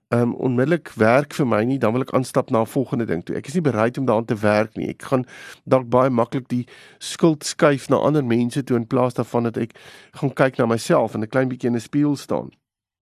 um 0.10 0.36
onmiddellik 0.36 0.92
werk 0.96 1.34
vir 1.36 1.48
my 1.48 1.64
nie, 1.68 1.78
dan 1.80 1.92
wil 1.92 2.06
ek 2.06 2.14
aanstap 2.16 2.50
na 2.50 2.62
'n 2.62 2.66
volgende 2.66 3.06
ding 3.06 3.24
toe. 3.26 3.36
Ek 3.36 3.48
is 3.48 3.54
nie 3.54 3.62
bereid 3.62 3.98
om 3.98 4.06
daaraan 4.06 4.26
te 4.26 4.36
werk 4.36 4.78
nie. 4.78 4.90
Ek 4.90 5.02
gaan 5.02 5.26
dalk 5.66 5.90
baie 5.90 6.10
maklik 6.10 6.48
die 6.48 6.66
skuld 7.00 7.44
skuif 7.44 7.90
na 7.90 7.98
ander 7.98 8.24
mense 8.24 8.64
toe 8.64 8.78
in 8.78 8.88
plaas 8.88 9.14
daarvan 9.14 9.44
dat 9.44 9.58
ek 9.58 9.76
gaan 10.14 10.34
kyk 10.34 10.58
na 10.58 10.66
myself 10.66 11.14
en 11.14 11.22
'n 11.22 11.28
klein 11.28 11.50
bietjie 11.50 11.70
in 11.70 11.76
'n 11.76 11.80
spieël 11.80 12.16
staan. 12.16 12.52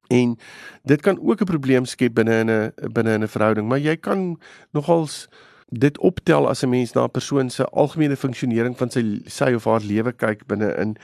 En 0.09 0.37
dit 0.83 1.01
kan 1.01 1.19
ook 1.19 1.41
'n 1.41 1.45
probleem 1.45 1.85
skep 1.85 2.13
binne 2.13 2.39
in 2.39 2.49
'n 2.49 2.71
binne 2.93 3.13
in 3.13 3.23
'n 3.23 3.27
verhouding, 3.27 3.67
maar 3.67 3.79
jy 3.79 3.97
kan 3.97 4.39
nogals 4.71 5.27
dit 5.69 5.97
optel 5.97 6.49
as 6.49 6.63
'n 6.63 6.69
mens 6.69 6.93
na 6.93 7.03
'n 7.03 7.11
persoon 7.11 7.49
se 7.49 7.65
algemene 7.65 8.15
funksionering 8.15 8.77
van 8.77 8.89
sy 8.89 9.21
sy 9.25 9.53
of 9.53 9.65
haar 9.65 9.81
lewe 9.81 10.11
kyk 10.11 10.47
binne 10.47 10.75
in 10.77 10.97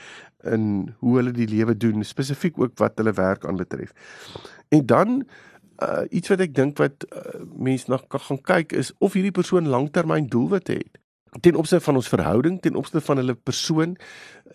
in 0.44 0.94
hoe 0.98 1.16
hulle 1.16 1.30
die 1.30 1.46
lewe 1.46 1.76
doen, 1.76 2.04
spesifiek 2.04 2.58
ook 2.58 2.78
wat 2.78 2.92
hulle 2.96 3.12
werk 3.12 3.46
aanbetref. 3.46 3.92
En 4.68 4.86
dan 4.86 5.24
uh, 5.82 6.02
iets 6.10 6.28
wat 6.28 6.40
ek 6.40 6.54
dink 6.54 6.78
wat 6.78 7.06
uh, 7.10 7.42
mense 7.56 7.90
nog 7.90 8.06
kan 8.08 8.20
gaan 8.20 8.42
kyk 8.42 8.72
is 8.72 8.92
of 8.98 9.12
hierdie 9.18 9.34
persoon 9.34 9.68
langtermyn 9.68 10.30
doelwitte 10.30 10.78
het 10.78 11.02
ten 11.40 11.54
opsigte 11.54 11.84
van 11.84 11.96
ons 11.96 12.08
verhouding 12.08 12.60
ten 12.60 12.74
opsigte 12.74 13.00
van 13.00 13.16
hulle 13.16 13.34
persoon. 13.34 13.96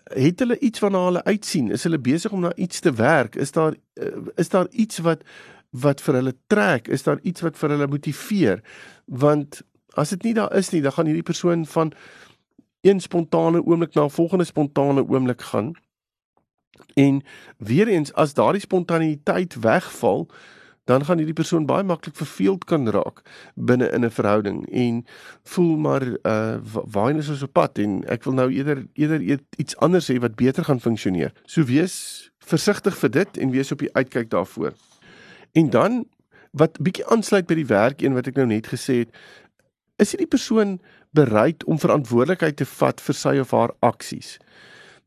Het 0.03 0.39
hulle 0.39 0.60
iets 0.60 0.79
waarna 0.79 1.03
hulle 1.05 1.24
uitsien? 1.24 1.72
Is 1.72 1.84
hulle 1.84 2.00
besig 2.00 2.31
om 2.31 2.39
na 2.39 2.53
iets 2.55 2.79
te 2.79 2.93
werk? 2.93 3.36
Is 3.36 3.51
daar 3.51 3.74
uh, 3.93 4.27
is 4.36 4.50
daar 4.50 4.67
iets 4.72 4.98
wat 4.98 5.24
wat 5.69 6.01
vir 6.01 6.13
hulle 6.13 6.36
trek? 6.48 6.88
Is 6.88 7.03
daar 7.03 7.19
iets 7.22 7.41
wat 7.41 7.57
vir 7.57 7.69
hulle 7.69 7.88
motiveer? 7.88 8.62
Want 9.05 9.62
as 9.98 10.13
dit 10.13 10.24
nie 10.24 10.34
daar 10.38 10.53
is 10.55 10.69
nie 10.69 10.81
dan 10.81 10.93
gaan 10.93 11.10
hierdie 11.10 11.25
persoon 11.25 11.65
van 11.65 11.93
een 12.81 13.01
spontane 13.01 13.63
oomblik 13.65 13.93
na 13.93 14.05
'n 14.05 14.13
volgende 14.13 14.46
spontane 14.46 15.07
oomblik 15.07 15.41
gaan. 15.41 15.74
En 16.93 17.24
weer 17.57 17.88
eens 17.88 18.13
as 18.13 18.34
daardie 18.34 18.62
spontaniteit 18.62 19.60
wegval 19.60 20.29
dan 20.88 21.06
gaan 21.06 21.20
hierdie 21.20 21.36
persoon 21.36 21.65
baie 21.67 21.84
maklik 21.84 22.15
verveeld 22.15 22.63
kan 22.70 22.88
raak 22.96 23.22
binne 23.56 23.89
in 23.91 24.06
'n 24.06 24.12
verhouding 24.12 24.60
en 24.72 25.06
voel 25.44 25.77
maar 25.77 26.03
uh 26.08 26.58
waarheen 26.96 27.20
is 27.24 27.29
ons 27.29 27.44
op 27.44 27.53
pad 27.53 27.79
en 27.84 28.03
ek 28.08 28.24
wil 28.24 28.34
nou 28.34 28.50
eerder 28.51 28.86
eerder 28.94 29.39
iets 29.58 29.77
anders 29.77 30.08
hê 30.08 30.20
wat 30.20 30.36
beter 30.36 30.63
gaan 30.63 30.79
funksioneer. 30.79 31.34
So 31.46 31.63
wees 31.63 32.32
versigtig 32.39 32.98
vir 32.98 33.10
dit 33.10 33.38
en 33.38 33.51
wees 33.51 33.72
op 33.72 33.79
die 33.79 33.94
uitkyk 33.94 34.29
daarvoor. 34.29 34.74
En 35.51 35.70
dan 35.70 36.06
wat 36.51 36.79
bietjie 36.79 37.06
aansluit 37.12 37.48
by 37.48 37.56
die 37.60 37.70
werk 37.70 38.01
een 38.01 38.13
wat 38.13 38.27
ek 38.27 38.39
nou 38.39 38.48
net 38.48 38.67
gesê 38.72 39.03
het, 39.03 39.12
is 39.98 40.12
hierdie 40.13 40.32
persoon 40.32 40.79
bereid 41.12 41.63
om 41.65 41.79
verantwoordelikheid 41.79 42.58
te 42.58 42.65
vat 42.65 43.01
vir 43.01 43.15
sy 43.15 43.38
of 43.41 43.51
haar 43.51 43.74
aksies. 43.86 44.38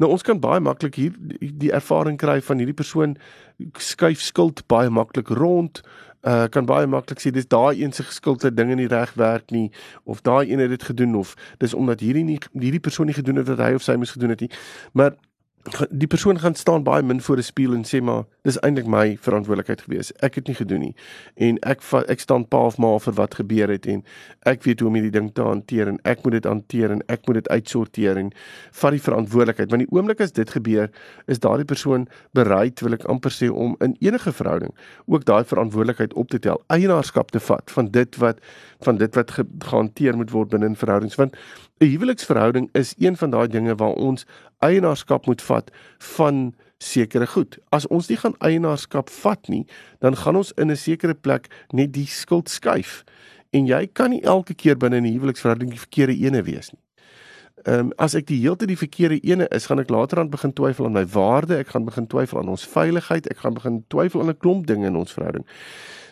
Nou 0.01 0.09
ons 0.15 0.23
kan 0.25 0.39
baie 0.41 0.61
maklik 0.65 0.97
hier 0.97 1.17
die 1.41 1.73
ervaring 1.77 2.17
kry 2.21 2.39
van 2.45 2.61
hierdie 2.61 2.77
persoon 2.77 3.19
skuif 3.77 4.23
skuld 4.25 4.63
baie 4.73 4.89
maklik 4.89 5.29
rond. 5.37 5.83
Uh 6.25 6.47
kan 6.53 6.67
baie 6.69 6.89
maklik 6.89 7.21
sê 7.21 7.33
dis 7.33 7.49
daai 7.49 7.83
een 7.83 7.93
se 7.97 8.05
geskuld 8.05 8.41
dat 8.45 8.57
dinge 8.57 8.77
nie 8.77 8.89
reg 8.89 9.13
werk 9.21 9.53
nie 9.53 9.71
of 10.05 10.21
daai 10.25 10.49
een 10.49 10.61
het 10.61 10.73
dit 10.73 10.83
gedoen 10.89 11.15
of 11.21 11.35
dis 11.59 11.75
omdat 11.75 12.01
hierdie 12.05 12.25
nie 12.25 12.39
hierdie 12.53 12.81
persoon 12.81 13.09
nie 13.09 13.17
gedoen 13.17 13.41
het 13.41 13.49
wat 13.53 13.61
hy 13.65 13.75
of 13.77 13.85
sy 13.85 13.97
moes 14.01 14.13
gedoen 14.17 14.33
het 14.37 14.45
nie. 14.45 14.51
Maar 14.93 15.17
die 15.91 16.07
persoon 16.09 16.39
gaan 16.41 16.55
staan 16.55 16.83
baie 16.83 17.03
min 17.03 17.21
voor 17.21 17.37
'n 17.37 17.43
spieël 17.43 17.75
en 17.75 17.85
sê 17.85 18.01
maar 18.03 18.25
dis 18.43 18.59
eintlik 18.61 18.87
my 18.87 19.17
verantwoordelikheid 19.21 19.81
gewees. 19.81 20.13
Ek 20.13 20.35
het 20.35 20.47
nie 20.47 20.55
gedoen 20.55 20.81
nie. 20.81 20.95
En 21.37 21.59
ek 21.59 21.83
ek 22.09 22.21
staan 22.21 22.49
pa 22.49 22.57
of 22.57 22.79
ma 22.79 22.99
vir 22.99 23.13
wat 23.13 23.35
gebeur 23.35 23.69
het 23.69 23.87
en 23.87 24.05
ek 24.43 24.63
weet 24.63 24.81
hoe 24.81 24.89
om 24.89 24.95
hierdie 24.95 25.11
ding 25.11 25.35
te 25.35 25.43
hanteer 25.43 25.89
en 25.89 25.99
ek 26.05 26.25
moet 26.25 26.33
dit 26.33 26.45
hanteer 26.45 26.91
en 26.91 27.03
ek 27.09 27.27
moet 27.27 27.35
dit 27.35 27.49
uitsorteer 27.49 28.17
en 28.17 28.33
vat 28.73 28.91
die 28.91 29.01
verantwoordelikheid. 29.01 29.71
Want 29.71 29.83
die 29.83 29.99
oomblik 29.99 30.21
as 30.21 30.33
dit 30.33 30.51
gebeur, 30.51 30.91
is 31.27 31.39
daardie 31.39 31.65
persoon 31.65 32.09
bereid, 32.33 32.81
wil 32.81 32.93
ek 32.93 33.05
amper 33.05 33.31
sê 33.31 33.51
om 33.51 33.77
in 33.81 33.97
enige 34.01 34.33
verhouding 34.33 34.75
ook 35.07 35.25
daai 35.25 35.45
verantwoordelikheid 35.45 36.15
op 36.15 36.29
te 36.29 36.39
tel, 36.39 36.63
eienaarskap 36.69 37.31
te 37.31 37.41
vat 37.41 37.71
van 37.71 37.91
dit 37.91 38.17
wat 38.17 38.39
van 38.81 38.97
dit 38.97 39.15
wat 39.15 39.31
ge 39.31 39.45
gehanteer 39.59 40.17
moet 40.17 40.31
word 40.31 40.49
binne 40.49 40.69
'n 40.69 40.77
verhoudings 40.77 41.15
want 41.17 41.37
'n 41.81 41.89
huweliksverhouding 41.89 42.69
is 42.73 42.95
een 42.99 43.17
van 43.17 43.31
daai 43.31 43.49
dinge 43.49 43.75
waar 43.75 43.93
ons 43.93 44.27
eienaarskap 44.59 45.27
moet 45.27 45.43
vat 45.43 45.71
van 45.99 46.55
sekere 46.79 47.27
goed. 47.27 47.59
As 47.69 47.87
ons 47.87 48.09
nie 48.09 48.17
gaan 48.17 48.35
eienaarskap 48.39 49.11
vat 49.11 49.49
nie, 49.49 49.67
dan 49.99 50.17
gaan 50.17 50.37
ons 50.37 50.53
in 50.53 50.71
'n 50.71 50.77
sekere 50.77 51.15
plek 51.15 51.49
net 51.73 51.93
die 51.93 52.07
skuld 52.07 52.49
skuif. 52.49 53.05
En 53.51 53.67
jy 53.67 53.87
kan 53.87 54.11
nie 54.11 54.23
elke 54.23 54.55
keer 54.55 54.77
binne 54.77 55.01
'n 55.01 55.13
huweliksverhouding 55.13 55.71
die 55.71 55.79
verkeerde 55.79 56.17
ene 56.17 56.43
wees 56.43 56.71
nie. 56.71 56.83
Ehm 57.65 57.79
um, 57.79 57.93
as 57.97 58.15
ek 58.15 58.27
die 58.27 58.41
hele 58.41 58.57
tyd 58.57 58.69
die 58.69 58.77
verkeerde 58.77 59.21
ene 59.21 59.49
is, 59.49 59.67
gaan 59.67 59.79
ek 59.79 59.91
later 59.91 60.19
aan 60.19 60.31
begin 60.31 60.53
twyfel 60.53 60.85
aan 60.85 60.93
my 60.93 61.07
waarde, 61.07 61.57
ek 61.57 61.69
gaan 61.69 61.85
begin 61.85 62.07
twyfel 62.07 62.39
aan 62.39 62.49
ons 62.49 62.67
veiligheid, 62.67 63.27
ek 63.31 63.37
gaan 63.37 63.55
begin 63.55 63.85
twyfel 63.89 64.21
aan 64.21 64.29
'n 64.29 64.39
klomp 64.39 64.67
dinge 64.67 64.87
in 64.87 64.97
ons 64.97 65.13
verhouding. 65.13 65.47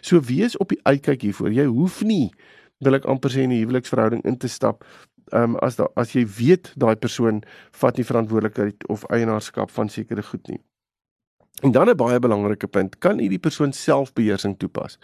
So 0.01 0.21
wees 0.21 0.57
op 0.57 0.69
die 0.69 0.81
uitkyk 0.83 1.23
hiervoor. 1.23 1.53
Jy 1.53 1.65
hoef 1.65 2.03
nie 2.03 2.33
wil 2.79 2.95
ek 2.95 3.05
amper 3.05 3.31
sê 3.31 3.39
in 3.39 3.51
'n 3.51 3.63
huweliksverhouding 3.63 4.25
in 4.25 4.37
te 4.37 4.49
stap 4.49 4.85
um, 5.33 5.57
as 5.57 5.77
da, 5.77 5.89
as 5.95 6.13
jy 6.13 6.27
weet 6.39 6.73
daai 6.77 6.97
persoon 6.97 7.43
vat 7.81 7.97
nie 7.97 8.05
verantwoordelikheid 8.05 8.87
of 8.89 9.05
eienaarskap 9.11 9.71
van 9.71 9.89
sekere 9.89 10.23
goed 10.23 10.49
nie. 10.49 10.61
En 11.63 11.73
dan 11.73 11.89
'n 11.89 11.97
baie 11.97 12.19
belangrike 12.19 12.67
punt, 12.67 12.99
kan 12.99 13.19
hierdie 13.19 13.39
persoon 13.39 13.73
selfbeheersing 13.73 14.59
toepas. 14.59 14.99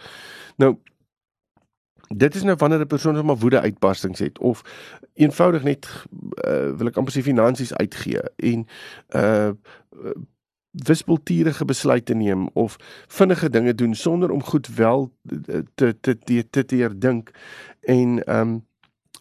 Nou 0.57 0.77
dit 2.07 2.35
is 2.35 2.43
nou 2.43 2.55
wanneer 2.55 2.79
'n 2.79 2.87
persoon 2.87 3.15
sommer 3.15 3.37
woede 3.37 3.61
uitbarstings 3.61 4.19
het 4.19 4.39
of 4.39 4.61
eenvoudig 5.13 5.63
net 5.63 6.05
uh, 6.47 6.71
wil 6.77 6.87
ek 6.87 6.97
amper 6.97 7.13
sê 7.13 7.21
finansies 7.23 7.73
uitgee 7.73 8.21
en 8.35 8.67
uh 9.15 9.51
wispelturige 10.75 11.65
besluite 11.65 12.13
neem 12.13 12.49
of 12.53 12.75
vinnige 13.07 13.49
dinge 13.49 13.75
doen 13.75 13.95
sonder 13.95 14.31
om 14.31 14.43
goed 14.43 14.67
wel 14.67 15.13
te 15.75 15.95
te 15.99 16.17
te 16.19 16.43
te, 16.49 16.65
te 16.65 16.95
dink 16.97 17.31
en 17.81 18.23
ehm 18.23 18.39
um, 18.39 18.65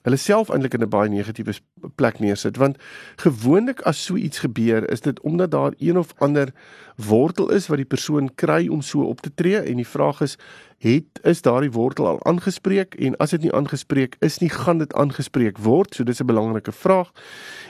hulle 0.04 0.20
self 0.20 0.50
eintlik 0.52 0.74
in 0.76 0.84
'n 0.84 0.92
baie 0.92 1.08
negatiewe 1.08 1.54
plek 1.96 2.20
neersit 2.20 2.56
want 2.56 2.76
gewoonlik 3.16 3.80
as 3.88 4.04
so 4.04 4.16
iets 4.16 4.38
gebeur 4.38 4.90
is 4.90 5.00
dit 5.00 5.20
omdat 5.20 5.50
daar 5.50 5.72
een 5.78 5.98
of 5.98 6.14
ander 6.18 6.52
wortel 6.96 7.50
is 7.50 7.66
wat 7.66 7.80
die 7.80 7.92
persoon 7.94 8.34
kry 8.34 8.68
om 8.68 8.82
so 8.82 9.00
op 9.02 9.20
te 9.20 9.34
tree 9.34 9.58
en 9.58 9.76
die 9.76 9.88
vraag 9.88 10.20
is 10.20 10.36
het 10.84 11.20
is 11.22 11.42
daardie 11.42 11.72
wortel 11.72 12.06
al 12.06 12.24
aangespreek 12.28 12.94
en 12.94 13.16
as 13.16 13.32
dit 13.32 13.46
nie 13.46 13.52
aangespreek 13.56 14.16
is 14.20 14.38
nie 14.42 14.50
gaan 14.52 14.82
dit 14.82 14.92
aangespreek 14.92 15.58
word. 15.64 15.94
So 15.94 16.04
dis 16.04 16.20
'n 16.20 16.26
belangrike 16.26 16.72
vraag. 16.72 17.12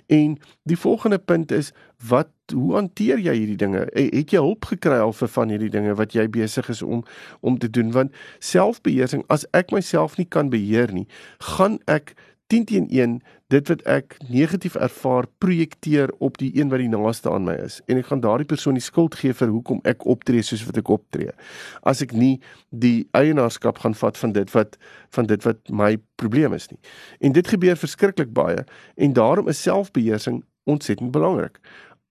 En 0.07 0.39
die 0.63 0.79
volgende 0.79 1.19
punt 1.19 1.53
is 1.53 1.73
wat 2.09 2.29
hoe 2.53 2.75
hanteer 2.75 3.19
jy 3.19 3.35
hierdie 3.35 3.57
dinge? 3.57 3.87
Het 3.93 4.31
jy 4.31 4.39
hulp 4.39 4.65
gekry 4.65 4.99
al 4.99 5.13
vir 5.13 5.29
van 5.29 5.49
hierdie 5.49 5.71
dinge 5.71 5.95
wat 5.95 6.13
jy 6.13 6.29
besig 6.29 6.69
is 6.69 6.83
om 6.83 7.05
om 7.41 7.59
te 7.59 7.71
doen? 7.71 7.93
Want 7.93 8.15
selfbeheersing 8.39 9.25
as 9.27 9.47
ek 9.51 9.71
myself 9.71 10.17
nie 10.17 10.29
kan 10.29 10.51
beheer 10.51 10.93
nie 10.93 11.07
gaan 11.39 11.79
ek 11.87 12.15
10 12.55 12.65
teen 12.71 12.87
1 12.91 13.15
dit 13.51 13.71
wat 13.71 13.83
ek 13.91 14.17
negatief 14.31 14.77
ervaar 14.79 15.27
projekteer 15.43 16.13
op 16.23 16.39
die 16.39 16.53
een 16.55 16.71
wat 16.71 16.83
die 16.83 16.91
naaste 16.91 17.31
aan 17.31 17.47
my 17.49 17.55
is. 17.65 17.81
En 17.91 17.99
ek 17.99 18.11
gaan 18.13 18.23
daardie 18.23 18.47
persoon 18.47 18.79
die 18.79 18.85
skuld 18.85 19.17
gee 19.19 19.35
vir 19.35 19.51
hoekom 19.51 19.81
ek 19.91 20.07
optree 20.11 20.43
soos 20.47 20.63
wat 20.69 20.79
ek 20.79 20.93
optree. 20.95 21.35
As 21.83 22.03
ek 22.05 22.15
nie 22.15 22.37
die 22.71 23.09
eienaarskap 23.19 23.83
gaan 23.83 23.97
vat 23.99 24.21
van 24.21 24.37
dit 24.37 24.55
wat 24.55 24.79
van 25.17 25.31
dit 25.31 25.47
wat 25.47 25.63
my 25.71 25.97
probleem 26.21 26.55
is 26.55 26.69
nie. 26.71 26.79
En 27.21 27.35
dit 27.35 27.51
gebeur 27.55 27.79
verskriklik 27.81 28.31
baie 28.35 28.63
en 28.95 29.19
daarom 29.19 29.51
is 29.51 29.63
selfbeheersing 29.63 30.45
ontsettend 30.71 31.13
belangrik 31.13 31.59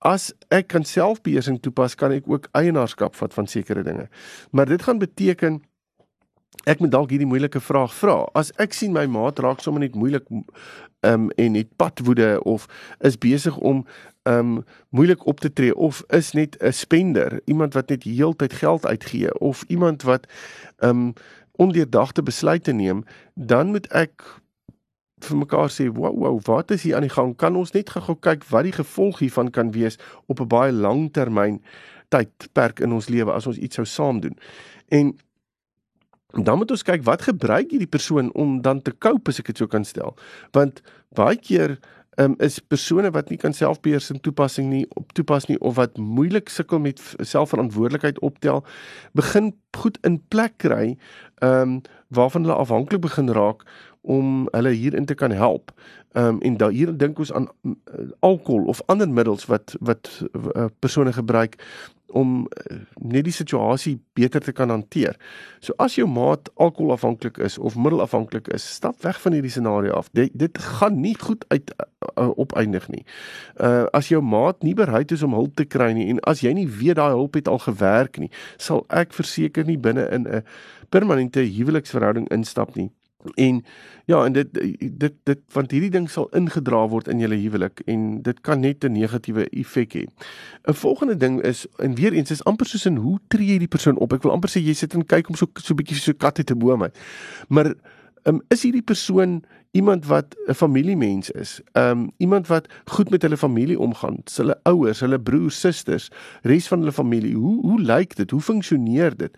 as 0.04 0.34
ek 0.52 0.68
kan 0.74 0.84
selfbeheersing 0.84 1.62
toepas 1.64 1.96
kan 1.96 2.12
ek 2.12 2.28
ook 2.28 2.50
eienaarskap 2.60 3.16
vat 3.16 3.34
van 3.34 3.48
sekere 3.48 3.86
dinge. 3.88 4.10
Maar 4.52 4.68
dit 4.68 4.84
gaan 4.84 5.00
beteken 5.00 5.62
ek 6.64 6.80
moet 6.80 6.92
dalk 6.92 7.10
hierdie 7.12 7.28
moeilike 7.28 7.60
vraag 7.60 7.94
vra. 7.96 8.24
As 8.34 8.52
ek 8.62 8.74
sien 8.74 8.94
my 8.96 9.06
maat 9.06 9.40
raak 9.44 9.60
sommer 9.64 9.84
net 9.84 9.96
moeilik 9.96 10.28
um 11.04 11.30
en 11.36 11.56
het 11.60 11.76
padwoede 11.76 12.44
of 12.44 12.68
is 13.00 13.18
besig 13.18 13.58
om 13.58 13.84
um 14.30 14.64
moeilik 14.90 15.26
op 15.28 15.40
te 15.40 15.54
tree 15.54 15.76
of 15.76 16.04
is 16.10 16.32
net 16.32 16.56
'n 16.62 16.72
spender, 16.72 17.42
iemand 17.46 17.74
wat 17.74 17.90
net 17.90 18.04
heeltyd 18.04 18.54
geld 18.54 18.86
uitgee 18.86 19.40
of 19.40 19.64
iemand 19.68 20.04
wat 20.04 20.28
um 20.80 21.14
ondeurdagte 21.56 22.24
besluite 22.24 22.72
neem, 22.72 23.04
dan 23.36 23.68
moet 23.68 23.88
ek 23.92 24.42
vir 25.20 25.38
mekaar 25.38 25.70
sê, 25.70 25.88
"Wow, 25.88 26.18
wow, 26.18 26.40
wat 26.44 26.72
is 26.72 26.84
hier 26.84 26.96
aan 26.96 27.02
die 27.02 27.10
gang? 27.10 27.36
Kan 27.36 27.56
ons 27.56 27.72
net 27.72 27.90
gou-gou 27.90 28.16
kyk 28.20 28.44
wat 28.44 28.64
die 28.64 28.72
gevolg 28.72 29.20
hiervan 29.20 29.50
kan 29.50 29.72
wees 29.72 29.98
op 30.26 30.40
'n 30.40 30.48
baie 30.48 30.72
lang 30.72 31.12
termyn 31.12 31.62
tydperk 32.10 32.80
in 32.80 32.94
ons 32.94 33.10
lewe 33.10 33.32
as 33.32 33.48
ons 33.48 33.58
iets 33.58 33.76
sou 33.76 33.86
saam 33.86 34.20
doen?" 34.20 34.38
En 34.88 35.18
dan 36.42 36.58
moet 36.58 36.72
ons 36.72 36.84
kyk 36.84 37.04
wat 37.06 37.28
gebruik 37.30 37.72
hierdie 37.72 37.90
persoon 37.90 38.32
om 38.34 38.62
dan 38.66 38.82
te 38.82 38.94
cope 38.98 39.30
as 39.30 39.40
ek 39.40 39.52
dit 39.52 39.62
so 39.62 39.70
kan 39.70 39.86
stel. 39.86 40.16
Want 40.58 40.82
baie 41.14 41.38
keer 41.38 41.78
um, 42.18 42.36
is 42.42 42.60
persone 42.60 43.12
wat 43.14 43.30
nie 43.30 43.38
kan 43.38 43.54
selfbeheersing 43.54 44.22
toepassing 44.26 44.70
nie 44.72 44.86
op 44.98 45.14
toepas 45.14 45.48
nie 45.50 45.60
of 45.62 45.78
wat 45.78 45.98
moeilik 45.98 46.50
sukkel 46.50 46.82
met 46.82 47.02
selfverantwoordelikheid 47.20 48.20
optel, 48.26 48.64
begin 49.14 49.54
goed 49.78 50.00
in 50.02 50.22
plek 50.34 50.58
kry, 50.64 50.96
ehm 51.42 51.78
um, 51.78 51.82
waarvan 52.14 52.44
hulle 52.46 52.54
afhanklik 52.62 53.02
begin 53.02 53.32
raak 53.34 53.64
om 54.04 54.48
hulle 54.52 54.70
hierin 54.76 55.06
te 55.06 55.16
kan 55.16 55.32
help. 55.32 55.72
Ehm 56.14 56.36
um, 56.36 56.42
en 56.42 56.58
daar 56.58 56.72
hier 56.72 56.98
dink 56.98 57.20
ons 57.20 57.34
aan 57.34 57.50
uh, 57.64 57.74
alkohol 58.20 58.66
of 58.66 58.82
ander 58.86 59.10
middels 59.10 59.46
wat 59.46 59.76
wat 59.80 60.10
uh, 60.56 60.66
persone 60.80 61.14
gebruik 61.14 61.56
om 62.14 62.48
uh, 62.48 62.78
net 63.00 63.26
die 63.26 63.34
situasie 63.34 63.96
beter 64.14 64.42
te 64.42 64.52
kan 64.52 64.70
hanteer. 64.70 65.18
So 65.60 65.74
as 65.82 65.96
jou 65.98 66.08
maat 66.10 66.52
alkoholafhanklik 66.62 67.38
is 67.38 67.58
of 67.58 67.76
middelafhanklik 67.76 68.48
is, 68.54 68.66
stap 68.76 69.02
weg 69.02 69.22
van 69.22 69.34
hierdie 69.34 69.52
scenario 69.52 69.98
af. 69.98 70.12
Dit, 70.14 70.30
dit 70.38 70.58
gaan 70.78 71.00
nie 71.02 71.16
goed 71.20 71.46
uit 71.48 71.74
uh, 71.74 72.30
opeindig 72.38 72.88
nie. 72.94 73.06
Uh 73.58 73.86
as 73.94 74.08
jou 74.10 74.22
maat 74.22 74.64
nie 74.64 74.76
bereid 74.78 75.12
is 75.12 75.24
om 75.24 75.34
hulp 75.34 75.56
te 75.56 75.66
kry 75.66 75.92
nie 75.94 76.10
en 76.14 76.20
as 76.30 76.42
jy 76.46 76.54
nie 76.54 76.68
weet 76.70 77.00
daai 77.00 77.14
hulp 77.16 77.40
het 77.40 77.48
al 77.48 77.62
gewerk 77.64 78.20
nie, 78.22 78.30
sal 78.58 78.86
ek 78.90 79.14
verseker 79.14 79.66
nie 79.66 79.78
binne 79.78 80.06
in 80.12 80.28
'n 80.28 80.44
permanente 80.90 81.42
huweliksverhouding 81.42 82.30
instap 82.30 82.76
nie. 82.76 82.92
En 83.36 83.64
ja, 84.06 84.26
en 84.26 84.34
dit 84.34 84.48
dit 84.80 85.14
dit 85.24 85.40
want 85.52 85.72
hierdie 85.72 85.92
ding 85.92 86.10
sal 86.10 86.28
ingedra 86.36 86.88
word 86.88 87.08
in 87.08 87.20
julle 87.24 87.38
huwelik 87.40 87.80
en 87.86 88.22
dit 88.22 88.42
kan 88.42 88.60
net 88.60 88.84
'n 88.84 88.92
negatiewe 88.92 89.50
effek 89.50 89.94
hê. 89.94 90.06
'n 90.68 90.74
Volgende 90.74 91.18
ding 91.18 91.42
is 91.42 91.66
en 91.78 91.96
weer 91.96 92.14
eens 92.14 92.32
is 92.32 92.44
amper 92.44 92.66
soos 92.66 92.86
in 92.86 92.96
hoe 92.96 93.20
tree 93.28 93.48
jy 93.48 93.58
die 93.58 93.68
persoon 93.68 93.98
op? 93.98 94.14
Ek 94.14 94.24
wil 94.24 94.32
amper 94.32 94.50
sê 94.50 94.60
jy 94.60 94.74
sit 94.74 94.94
en 94.94 95.06
kyk 95.06 95.30
om 95.30 95.36
so 95.36 95.48
so 95.56 95.74
bietjie 95.74 95.98
so 95.98 96.14
kat 96.14 96.38
uit 96.38 96.52
'n 96.52 96.60
boom 96.60 96.84
uit. 96.84 96.98
Maar 97.48 97.74
um, 98.24 98.42
is 98.54 98.64
hierdie 98.64 98.86
persoon 98.86 99.44
iemand 99.74 100.06
wat 100.06 100.36
'n 100.48 100.54
familiemens 100.54 101.32
is. 101.32 101.62
Um 101.74 102.12
iemand 102.18 102.48
wat 102.48 102.68
goed 102.86 103.10
met 103.10 103.22
hulle 103.22 103.38
familie 103.38 103.80
omgaan, 103.80 104.18
hulle 104.36 104.60
ouers, 104.64 105.00
hulle 105.00 105.20
broers, 105.20 105.60
susters, 105.60 106.10
res 106.42 106.68
van 106.68 106.80
hulle 106.80 106.92
familie. 106.92 107.36
Hoe 107.36 107.62
hoe 107.62 107.82
lyk 107.82 108.16
dit? 108.16 108.32
Hoe 108.32 108.42
funksioneer 108.42 109.18
dit? 109.18 109.38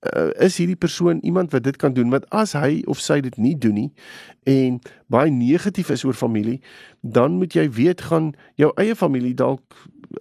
Uh, 0.00 0.30
is 0.38 0.56
hierdie 0.56 0.76
persoon 0.76 1.18
iemand 1.18 1.50
wat 1.52 1.62
dit 1.62 1.76
kan 1.76 1.92
doen? 1.92 2.10
Want 2.10 2.30
as 2.30 2.52
hy 2.52 2.82
of 2.86 3.00
sy 3.00 3.20
dit 3.20 3.36
nie 3.36 3.58
doen 3.58 3.74
nie 3.74 3.92
en 4.42 4.80
baie 5.06 5.30
negatief 5.30 5.90
is 5.90 6.04
oor 6.04 6.14
familie, 6.14 6.60
dan 7.00 7.32
moet 7.32 7.52
jy 7.52 7.70
weet 7.70 8.00
gaan 8.00 8.34
jou 8.54 8.72
eie 8.74 8.94
familie 8.94 9.34
dalk 9.34 9.62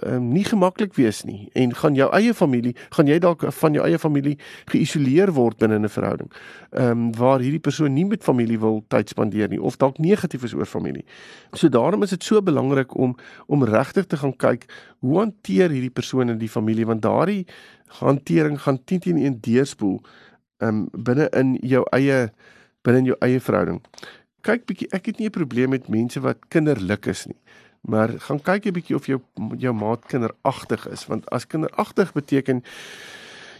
um, 0.05 0.29
nie 0.33 0.43
gemaklik 0.43 0.93
wees 0.95 1.23
nie 1.23 1.49
en 1.53 1.73
gaan 1.75 1.95
jou 1.95 2.07
eie 2.15 2.33
familie, 2.33 2.75
gaan 2.95 3.07
jy 3.07 3.19
dalk 3.19 3.45
van 3.59 3.73
jou 3.73 3.85
eie 3.85 3.99
familie 3.99 4.35
geïsoleer 4.71 5.31
word 5.35 5.57
binne 5.57 5.79
'n 5.79 5.89
verhouding. 5.89 6.31
Ehm 6.71 6.91
um, 6.91 7.11
waar 7.15 7.39
hierdie 7.39 7.59
persoon 7.59 7.93
nie 7.93 8.05
met 8.05 8.23
familie 8.23 8.59
wil 8.59 8.83
tyd 8.87 9.09
spandeer 9.09 9.49
nie 9.49 9.61
of 9.61 9.77
dalk 9.77 9.97
negatief 9.97 10.43
is 10.43 10.53
oor 10.53 10.65
familie. 10.65 11.05
So 11.53 11.69
daarom 11.69 12.03
is 12.03 12.09
dit 12.09 12.23
so 12.23 12.41
belangrik 12.41 12.95
om 12.95 13.15
om 13.47 13.63
regtig 13.63 14.05
te 14.05 14.17
gaan 14.17 14.35
kyk 14.35 14.65
hoe 14.99 15.17
hanteer 15.17 15.69
hierdie 15.69 15.93
persoon 15.93 16.29
in 16.29 16.37
die 16.37 16.49
familie 16.49 16.85
want 16.85 17.01
daardie 17.01 17.45
hantering 17.99 18.61
gaan 18.61 18.83
teen 18.83 18.99
teen 18.99 19.17
een 19.17 19.39
deurspoel 19.41 20.01
ehm 20.57 20.69
um, 20.69 20.87
binne 20.91 21.29
in 21.29 21.57
jou 21.61 21.83
eie 21.91 22.29
binne 22.83 22.99
in 22.99 23.05
jou 23.05 23.17
eie 23.19 23.39
verhouding. 23.39 23.81
Kyk 24.45 24.67
bietjie, 24.69 24.87
ek 24.93 25.05
het 25.09 25.19
nie 25.19 25.27
'n 25.27 25.33
probleem 25.33 25.69
met 25.69 25.89
mense 25.89 26.19
wat 26.21 26.37
kinderlik 26.49 27.05
is 27.05 27.25
nie. 27.25 27.39
Maar 27.85 28.09
gaan 28.17 28.41
kyk 28.41 28.65
'n 28.65 28.73
bietjie 28.73 28.95
of 28.95 29.05
jou 29.05 29.19
jou 29.57 29.73
maat 29.73 30.05
kinderagtig 30.05 30.87
is, 30.87 31.05
want 31.05 31.29
as 31.29 31.47
kinderagtig 31.47 32.13
beteken 32.13 32.63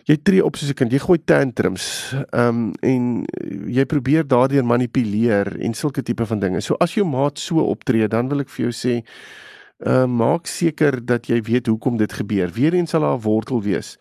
jy 0.06 0.18
tree 0.22 0.46
op 0.46 0.56
soos 0.56 0.70
'n 0.70 0.74
kind, 0.74 0.92
jy 0.92 1.00
gooi 1.00 1.20
tantrums, 1.26 2.14
ehm 2.32 2.48
um, 2.48 2.74
en 2.82 3.26
jy 3.68 3.86
probeer 3.86 4.28
daardeur 4.28 4.66
manipuleer 4.66 5.60
en 5.60 5.74
sulke 5.74 6.02
tipe 6.02 6.26
van 6.26 6.40
dinge. 6.40 6.62
So 6.62 6.76
as 6.80 6.94
jou 6.94 7.06
maat 7.06 7.40
so 7.40 7.60
optree, 7.60 8.08
dan 8.08 8.30
wil 8.30 8.40
ek 8.40 8.50
vir 8.50 8.70
jou 8.70 8.74
sê, 8.74 9.04
ehm 9.80 10.04
uh, 10.04 10.06
maak 10.06 10.48
seker 10.48 11.06
dat 11.06 11.28
jy 11.28 11.42
weet 11.42 11.68
hoekom 11.68 11.98
dit 11.98 12.14
gebeur. 12.14 12.52
Weerens 12.52 12.90
sal 12.90 13.02
daar 13.02 13.18
'n 13.18 13.22
wortel 13.22 13.62
wees 13.62 13.98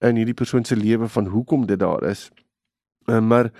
in 0.00 0.16
hierdie 0.16 0.34
persoon 0.34 0.64
se 0.64 0.76
lewe 0.76 1.08
van 1.08 1.26
hoekom 1.26 1.66
dit 1.66 1.78
daar 1.78 2.02
is. 2.04 2.30
Uh, 3.06 3.20
maar 3.20 3.50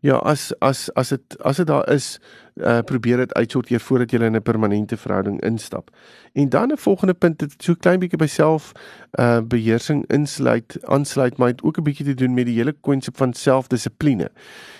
Ja, 0.00 0.14
as 0.22 0.52
as 0.60 0.92
as 0.94 1.08
dit 1.08 1.42
as 1.42 1.56
dit 1.56 1.66
daar 1.66 1.88
is, 1.90 2.18
uh 2.56 2.78
probeer 2.86 3.16
dit 3.16 3.32
uitsorteer 3.34 3.80
voordat 3.80 4.10
jy 4.10 4.20
in 4.22 4.36
'n 4.36 4.42
permanente 4.42 4.96
verhouding 4.96 5.40
instap. 5.42 5.90
En 6.32 6.48
dan 6.48 6.72
'n 6.72 6.76
volgende 6.76 7.14
punt, 7.14 7.38
dit 7.38 7.54
so 7.62 7.74
klein 7.74 7.98
bietjie 7.98 8.18
by 8.18 8.26
self 8.26 8.72
uh 9.18 9.40
beheersing 9.40 10.04
insluit, 10.06 10.78
aansluit, 10.84 11.36
maar 11.36 11.48
dit 11.48 11.62
ook 11.62 11.78
'n 11.78 11.82
bietjie 11.82 12.06
te 12.06 12.14
doen 12.14 12.34
met 12.34 12.46
die 12.46 12.54
hele 12.54 12.72
konsep 12.80 13.16
van 13.16 13.32
selfdissipline. 13.32 14.30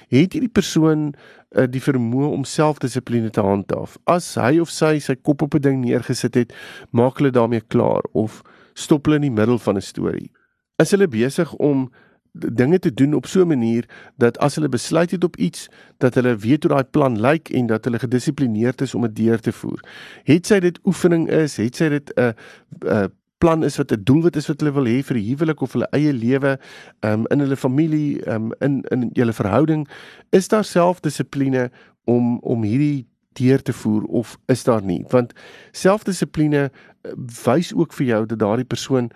Het 0.08 0.32
hierdie 0.32 0.52
persoon 0.52 1.14
uh 1.50 1.66
die 1.70 1.82
vermoë 1.82 2.30
om 2.30 2.44
selfdissipline 2.44 3.30
te 3.30 3.40
handhaaf? 3.40 3.98
As 4.04 4.34
hy 4.34 4.58
of 4.58 4.70
sy 4.70 4.98
sy 4.98 5.14
kop 5.14 5.42
op 5.42 5.54
'n 5.54 5.60
ding 5.60 5.84
neergesit 5.84 6.34
het, 6.34 6.54
maak 6.90 7.18
hulle 7.18 7.30
daarmee 7.30 7.62
klaar 7.68 8.02
of 8.12 8.42
stop 8.74 9.04
hulle 9.04 9.16
in 9.16 9.22
die 9.22 9.40
middel 9.40 9.58
van 9.58 9.76
'n 9.76 9.80
storie? 9.80 10.30
Is 10.76 10.90
hulle 10.90 11.08
besig 11.08 11.54
om 11.54 11.90
dinge 12.38 12.78
te 12.78 12.94
doen 12.94 13.14
op 13.14 13.26
so 13.26 13.42
'n 13.42 13.48
manier 13.48 13.84
dat 14.16 14.38
as 14.38 14.54
hulle 14.54 14.68
besluit 14.68 15.10
het 15.10 15.24
op 15.24 15.36
iets 15.36 15.68
dat 15.96 16.14
hulle 16.14 16.36
weet 16.36 16.62
hoe 16.62 16.72
daai 16.72 16.84
plan 16.84 17.20
lyk 17.20 17.48
en 17.48 17.66
dat 17.66 17.84
hulle 17.84 17.98
gedissiplineerd 17.98 18.80
is 18.80 18.94
om 18.94 19.02
dit 19.02 19.16
deur 19.16 19.40
te 19.40 19.52
voer. 19.52 19.80
Het 20.24 20.46
sy 20.46 20.60
dit 20.60 20.78
oefening 20.84 21.28
is, 21.30 21.56
het 21.56 21.76
sy 21.76 21.88
dit 21.88 22.12
'n 22.16 22.20
uh, 22.20 22.32
'n 22.80 22.86
uh, 22.86 23.04
plan 23.38 23.64
is 23.64 23.76
wat 23.76 23.92
'n 23.92 24.02
doelwit 24.02 24.36
is 24.36 24.46
wat 24.46 24.60
hulle 24.60 24.72
wil 24.72 24.84
hê 24.84 25.02
vir 25.02 25.14
die 25.14 25.28
huwelik 25.28 25.60
of 25.60 25.72
hulle 25.72 25.88
eie 25.90 26.12
lewe, 26.12 26.58
um, 27.00 27.26
in 27.26 27.40
hulle 27.40 27.56
familie, 27.56 28.26
um, 28.26 28.52
in 28.60 28.82
in 28.90 29.10
julle 29.12 29.32
verhouding, 29.32 29.88
is 30.30 30.48
daar 30.48 30.64
selfdissipline 30.64 31.70
om 32.04 32.38
om 32.38 32.62
hierdie 32.62 33.06
deur 33.32 33.62
te 33.62 33.72
voer 33.72 34.02
of 34.02 34.38
is 34.46 34.64
daar 34.64 34.82
nie? 34.82 35.04
Want 35.08 35.32
selfdissipline 35.72 36.70
uh, 36.70 37.12
wys 37.44 37.74
ook 37.74 37.92
vir 37.92 38.06
jou 38.06 38.26
dat 38.26 38.38
daardie 38.38 38.66
persoon 38.66 39.10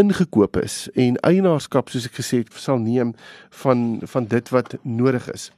ingekoop 0.00 0.56
is 0.60 0.88
en 0.94 1.18
eienaarskap 1.26 1.92
soos 1.92 2.08
ek 2.08 2.18
gesê 2.20 2.42
het 2.42 2.58
sal 2.64 2.80
neem 2.82 3.14
van 3.62 4.00
van 4.14 4.26
dit 4.32 4.52
wat 4.54 4.76
nodig 4.82 5.28
is. 5.32 5.50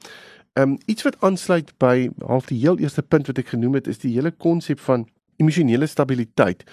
Ehm 0.59 0.75
um, 0.75 0.79
iets 0.87 1.07
wat 1.07 1.17
aansluit 1.21 1.73
by 1.81 2.11
half 2.27 2.51
die 2.51 2.61
heel 2.61 2.79
eerste 2.79 3.03
punt 3.03 3.31
wat 3.31 3.39
ek 3.41 3.55
genoem 3.55 3.79
het 3.81 3.87
is 3.89 4.03
die 4.03 4.13
hele 4.15 4.31
konsep 4.31 4.81
van 4.89 5.07
emosionele 5.41 5.87
stabiliteit. 5.87 6.65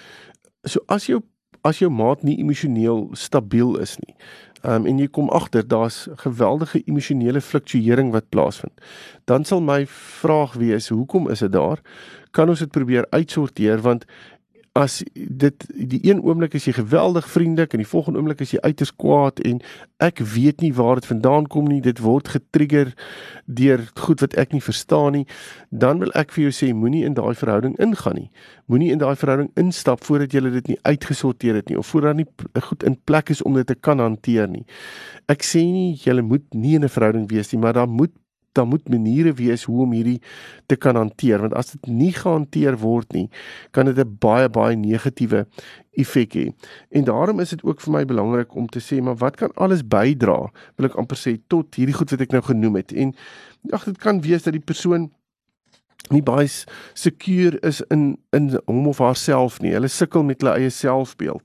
So 0.67 0.83
as 0.87 1.07
jou 1.07 1.21
as 1.67 1.79
jou 1.79 1.89
maat 1.91 2.23
nie 2.23 2.37
emosioneel 2.39 3.09
stabiel 3.19 3.77
is 3.83 3.97
nie. 4.05 4.15
Ehm 4.61 4.81
um, 4.81 4.87
en 4.91 4.99
jy 4.99 5.07
kom 5.07 5.29
agter 5.29 5.67
daar's 5.67 6.07
geweldige 6.23 6.81
emosionele 6.85 7.41
fluktuering 7.41 8.11
wat 8.11 8.29
plaasvind. 8.29 8.81
Dan 9.25 9.45
sal 9.45 9.61
my 9.61 9.85
vraag 9.87 10.57
wees, 10.59 10.89
hoekom 10.89 11.29
is 11.29 11.39
dit 11.39 11.51
daar? 11.51 11.79
Kan 12.31 12.49
ons 12.49 12.59
dit 12.59 12.71
probeer 12.71 13.07
uitsorteer 13.09 13.79
want 13.81 14.05
as 14.79 15.01
dit 15.13 15.65
die 15.75 15.99
een 16.07 16.21
oomblik 16.23 16.53
is 16.55 16.65
jy 16.69 16.73
geweldig 16.77 17.27
vriendelik 17.27 17.73
en 17.75 17.81
die 17.83 17.89
volgende 17.89 18.21
oomblik 18.21 18.43
is 18.45 18.53
jy 18.55 18.61
uiters 18.63 18.93
kwaad 18.95 19.41
en 19.47 19.59
ek 19.99 20.21
weet 20.33 20.63
nie 20.63 20.71
waar 20.77 21.01
dit 21.01 21.09
vandaan 21.09 21.49
kom 21.51 21.67
nie. 21.67 21.81
Dit 21.83 21.99
word 22.03 22.31
getrigger 22.31 22.93
deur 23.45 23.83
goed 23.99 24.23
wat 24.23 24.37
ek 24.39 24.55
nie 24.55 24.63
verstaan 24.63 25.17
nie. 25.17 25.25
Dan 25.69 25.99
wil 26.03 26.13
ek 26.19 26.31
vir 26.35 26.47
jou 26.47 26.53
sê 26.55 26.71
moenie 26.71 27.03
in 27.07 27.17
daai 27.17 27.35
verhouding 27.35 27.75
ingaan 27.83 28.21
nie. 28.21 28.29
Moenie 28.71 28.93
in 28.95 29.03
daai 29.03 29.17
verhouding 29.19 29.51
instap 29.59 30.05
voordat 30.07 30.33
jy 30.33 30.45
dit 30.47 30.71
nie 30.73 30.79
uitgesorteer 30.87 31.59
het 31.59 31.69
nie 31.69 31.79
of 31.79 31.91
voordat 31.91 32.21
nie 32.21 32.27
goed 32.69 32.87
in 32.87 32.95
plek 33.03 33.33
is 33.35 33.43
om 33.43 33.59
dit 33.59 33.67
te 33.67 33.75
kan 33.75 33.99
hanteer 33.99 34.47
nie. 34.47 34.63
Ek 35.27 35.43
sê 35.43 35.65
nie 35.67 35.97
jy 35.99 36.21
moet 36.21 36.45
nie 36.53 36.75
in 36.79 36.87
'n 36.87 36.95
verhouding 36.95 37.27
wees 37.27 37.51
nie 37.51 37.59
maar 37.59 37.73
daar 37.73 37.89
moet 37.89 38.15
daar 38.57 38.67
moet 38.67 38.89
maniere 38.89 39.33
wees 39.33 39.63
hoe 39.63 39.81
om 39.85 39.91
hierdie 39.91 40.21
te 40.65 40.75
kan 40.75 40.95
hanteer 40.95 41.41
want 41.41 41.53
as 41.53 41.73
dit 41.75 41.87
nie 41.87 42.13
gehanteer 42.13 42.77
word 42.81 43.13
nie 43.13 43.27
kan 43.71 43.85
dit 43.85 43.97
'n 43.97 44.17
baie 44.19 44.49
baie 44.49 44.75
negatiewe 44.75 45.45
effek 45.99 46.33
hê. 46.33 46.45
En 46.89 47.03
daarom 47.03 47.39
is 47.39 47.49
dit 47.49 47.63
ook 47.63 47.81
vir 47.81 47.93
my 47.93 48.05
belangrik 48.05 48.55
om 48.55 48.67
te 48.67 48.79
sê 48.79 49.01
maar 49.01 49.15
wat 49.15 49.35
kan 49.35 49.51
alles 49.55 49.83
bydra 49.83 50.51
wil 50.77 50.89
ek 50.89 50.95
amper 50.95 51.17
sê 51.17 51.37
tot 51.47 51.75
hierdie 51.75 51.95
goed 51.95 52.11
wat 52.11 52.21
ek 52.21 52.31
nou 52.31 52.41
genoem 52.41 52.75
het. 52.75 52.93
En 52.93 53.13
ag 53.75 53.83
dit 53.83 53.97
kan 53.97 54.21
wees 54.21 54.43
dat 54.43 54.53
die 54.53 54.63
persoon 54.63 55.09
nie 56.09 56.21
baie 56.25 56.47
seker 56.97 57.57
is 57.65 57.81
in 57.93 58.17
in 58.33 58.49
hom 58.65 58.87
of 58.87 59.01
haarself 59.01 59.59
nie. 59.61 59.73
Hulle 59.75 59.89
sukkel 59.91 60.23
met 60.25 60.41
hulle 60.41 60.55
eie 60.57 60.71
selfbeeld. 60.73 61.43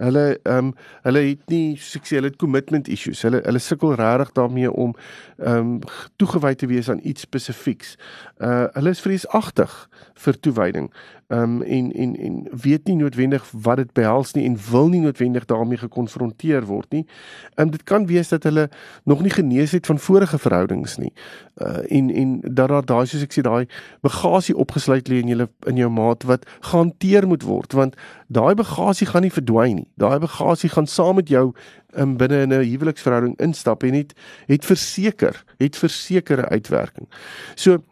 Hulle 0.00 0.24
ehm 0.44 0.70
um, 0.70 0.70
hulle 1.04 1.22
het 1.26 1.52
nie 1.52 1.76
soos 1.80 2.12
hulle 2.14 2.30
het 2.30 2.38
commitment 2.40 2.88
issues. 2.88 3.22
Hulle 3.26 3.42
hulle 3.44 3.60
sukkel 3.60 3.96
regtig 3.98 4.32
daarmee 4.38 4.72
om 4.72 4.94
ehm 5.36 5.58
um, 5.58 5.74
toegewy 6.16 6.54
te 6.54 6.70
wees 6.70 6.88
aan 6.92 7.02
iets 7.02 7.26
spesifieks. 7.28 7.96
Uh 8.40 8.66
hulle 8.78 8.94
is 8.96 9.04
vreesagtig 9.04 9.76
vir 10.24 10.40
toewyding. 10.40 10.90
Ehm 11.28 11.42
um, 11.42 11.62
en 11.62 11.92
en 11.92 12.16
en 12.16 12.48
weet 12.62 12.84
nie 12.86 12.96
noodwendig 12.96 13.50
wat 13.50 13.76
dit 13.76 13.92
behels 13.92 14.32
nie 14.32 14.44
en 14.44 14.58
wil 14.70 14.88
nie 14.88 15.00
noodwendig 15.00 15.44
daarmee 15.44 15.78
gekonfronteer 15.78 16.64
word 16.64 16.92
nie. 16.92 17.06
Ehm 17.54 17.66
um, 17.66 17.70
dit 17.70 17.82
kan 17.82 18.06
wees 18.06 18.28
dat 18.28 18.42
hulle 18.42 18.68
nog 19.04 19.22
nie 19.22 19.30
genees 19.30 19.72
het 19.72 19.86
van 19.86 19.98
vorige 19.98 20.38
verhoudings 20.38 20.96
nie. 20.96 21.12
Uh 21.54 21.82
en 21.90 22.10
en 22.10 22.40
dat 22.40 22.68
daar 22.68 22.84
daai 22.84 23.06
soos 23.06 23.22
ek 23.22 23.34
sê 23.34 23.42
daai 23.42 23.66
bagasie 24.00 24.56
opgesluit 24.56 25.08
lê 25.08 25.18
in 25.18 25.34
julle 25.34 25.48
in 25.66 25.76
jou 25.76 25.90
maat 25.90 26.22
wat 26.22 26.46
gehanteer 26.60 27.26
moet 27.26 27.42
word 27.42 27.72
want 27.72 27.98
daai 28.26 28.54
bagasie 28.54 29.06
gaan 29.06 29.26
nie 29.26 29.34
verdwyn 29.34 29.74
nie. 29.74 29.88
Daai 29.94 30.18
bagasie 30.18 30.70
gaan 30.70 30.86
saam 30.86 31.18
met 31.18 31.28
jou 31.28 31.52
in 31.96 32.16
binne 32.16 32.42
in 32.42 32.52
'n 32.52 32.62
huweliksverhouding 32.62 33.34
instap 33.40 33.82
en 33.82 33.94
het 33.94 34.14
het 34.46 34.64
verseker, 34.64 35.44
het 35.58 35.76
versekerde 35.76 36.48
uitwerking. 36.48 37.08
So 37.54 37.82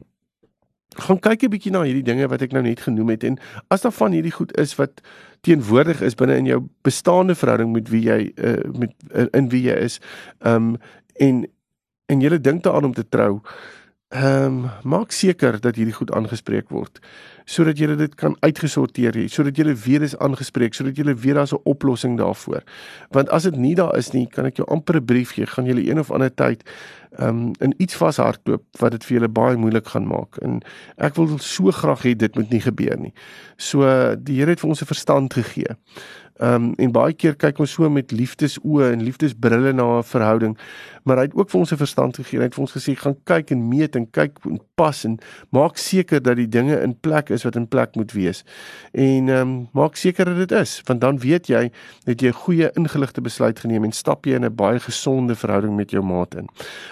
gaan 0.95 1.21
kyk 1.21 1.43
'n 1.43 1.51
bietjie 1.51 1.73
na 1.73 1.83
hierdie 1.83 2.07
dinge 2.07 2.29
wat 2.29 2.43
ek 2.43 2.53
nou 2.53 2.63
net 2.63 2.81
genoem 2.81 3.09
het 3.09 3.25
en 3.25 3.39
as 3.69 3.83
daar 3.83 3.93
van 3.93 4.13
hierdie 4.13 4.33
goed 4.33 4.57
is 4.59 4.75
wat 4.77 5.01
teenwoordig 5.41 6.01
is 6.01 6.15
binne 6.15 6.37
in 6.37 6.47
jou 6.47 6.61
bestaande 6.83 7.35
verhouding 7.35 7.73
met 7.73 7.89
wie 7.89 8.03
jy 8.09 8.33
uh, 8.37 8.71
met 8.79 8.93
uh, 9.13 9.27
in 9.33 9.49
wie 9.49 9.63
jy 9.69 9.77
is, 9.89 10.01
ehm 10.41 10.75
um, 10.75 10.77
en 11.15 11.47
en 12.07 12.21
jy 12.21 12.39
dink 12.39 12.63
daaraan 12.63 12.85
om 12.85 12.95
te 12.95 13.09
trou, 13.09 13.41
ehm 14.09 14.65
um, 14.65 14.71
maak 14.83 15.13
seker 15.13 15.61
dat 15.61 15.77
hierdie 15.77 15.97
goed 15.97 16.13
aangespreek 16.13 16.69
word 16.71 17.01
sodat 17.45 17.77
jy 17.77 17.91
dit 17.99 18.15
kan 18.17 18.37
uitgesorteer 18.41 19.17
hê, 19.19 19.27
sodat 19.29 19.59
jy 19.61 19.75
weer 19.85 20.05
is 20.07 20.15
aangespreek, 20.25 20.73
sodat 20.73 20.97
jy 20.97 21.13
weer 21.13 21.37
daar's 21.37 21.53
'n 21.53 21.61
oplossing 21.65 22.17
daarvoor. 22.17 22.63
Want 23.11 23.29
as 23.29 23.43
dit 23.43 23.57
nie 23.57 23.75
daar 23.75 23.97
is 23.97 24.13
nie, 24.13 24.27
kan 24.27 24.47
ek 24.47 24.57
jou 24.57 24.67
amper 24.69 24.97
'n 24.97 25.05
brief 25.05 25.33
gee, 25.33 25.47
gaan 25.47 25.67
jy 25.67 25.91
een 25.91 25.99
of 25.99 26.11
ander 26.11 26.35
tyd 26.35 26.65
um, 27.19 27.51
in 27.61 27.75
iets 27.79 27.97
vashardloop 27.97 28.65
wat 28.81 28.91
dit 28.91 29.05
vir 29.05 29.19
julle 29.19 29.29
baie 29.29 29.57
moeilik 29.57 29.87
gaan 29.93 30.07
maak. 30.07 30.39
En 30.43 30.61
ek 30.97 31.15
wil 31.19 31.39
so 31.39 31.71
graag 31.71 32.03
hê 32.07 32.15
dit 32.19 32.35
moet 32.37 32.51
nie 32.51 32.63
gebeur 32.65 32.99
nie. 33.01 33.13
So 33.57 33.87
die 34.17 34.41
Here 34.41 34.51
het 34.51 34.61
vir 34.61 34.69
ons 34.69 34.83
'n 34.83 34.91
verstand 34.91 35.35
gegee. 35.35 35.77
Ehm 36.35 36.55
um, 36.55 36.73
en 36.77 36.91
baie 36.91 37.15
keer 37.15 37.37
kyk 37.39 37.61
ons 37.63 37.73
so 37.77 37.87
met 37.91 38.11
liefdesoë 38.11 38.89
en 38.91 39.03
liefdesbrille 39.07 39.73
na 39.73 39.85
'n 39.99 40.03
verhouding, 40.03 40.59
maar 41.05 41.17
hy 41.17 41.23
het 41.23 41.35
ook 41.35 41.51
vir 41.51 41.61
ons 41.61 41.73
'n 41.73 41.77
verstand 41.77 42.17
gegee. 42.17 42.39
Hy 42.39 42.45
het 42.45 42.55
vir 42.55 42.61
ons 42.61 42.73
gesê 42.73 42.97
gaan 42.97 43.17
kyk 43.25 43.51
en 43.51 43.69
meet 43.69 43.97
en 43.97 44.11
kyk 44.11 44.39
en 44.45 44.59
pas 44.75 45.05
en 45.05 45.19
maak 45.51 45.77
seker 45.77 46.23
dat 46.23 46.37
die 46.37 46.49
dinge 46.49 46.81
in 46.81 47.01
plek 47.01 47.31
is 47.31 47.45
wat 47.45 47.57
in 47.57 47.69
plek 47.69 47.95
moet 47.95 48.13
wees. 48.13 48.45
En 48.93 49.29
ehm 49.29 49.41
um, 49.41 49.69
maak 49.73 49.97
seker 49.97 50.25
dat 50.25 50.37
dit 50.37 50.53
is, 50.53 50.83
want 50.85 51.01
dan 51.01 51.19
weet 51.19 51.47
jy 51.47 51.71
dat 52.05 52.21
jy 52.21 52.29
'n 52.29 52.33
goeie 52.33 52.71
ingeligte 52.73 53.21
besluit 53.21 53.59
geneem 53.59 53.85
en 53.85 53.93
stap 53.93 54.25
jy 54.25 54.35
in 54.35 54.45
'n 54.45 54.55
baie 54.55 54.81
gesonde 54.81 55.35
verhouding 55.37 55.77
met 55.77 55.91
jou 55.91 56.03
maat 56.03 56.35
in. 56.35 56.49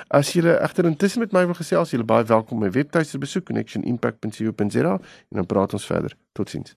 As 0.09 0.33
jy 0.33 0.47
egter 0.47 0.85
intussen 0.85 1.21
met 1.21 1.33
my 1.33 1.45
wil 1.45 1.55
gesels, 1.55 1.91
jy 1.91 1.99
is 1.99 2.05
baie 2.05 2.25
welkom 2.25 2.57
om 2.57 2.63
my 2.63 2.71
webtuiste 2.71 3.13
te 3.13 3.19
besoek 3.19 3.45
connectionimpact.co.za 3.45 4.93
en 5.31 5.37
dan 5.37 5.47
praat 5.47 5.73
ons 5.73 5.87
verder. 5.87 6.17
Totsiens. 6.33 6.77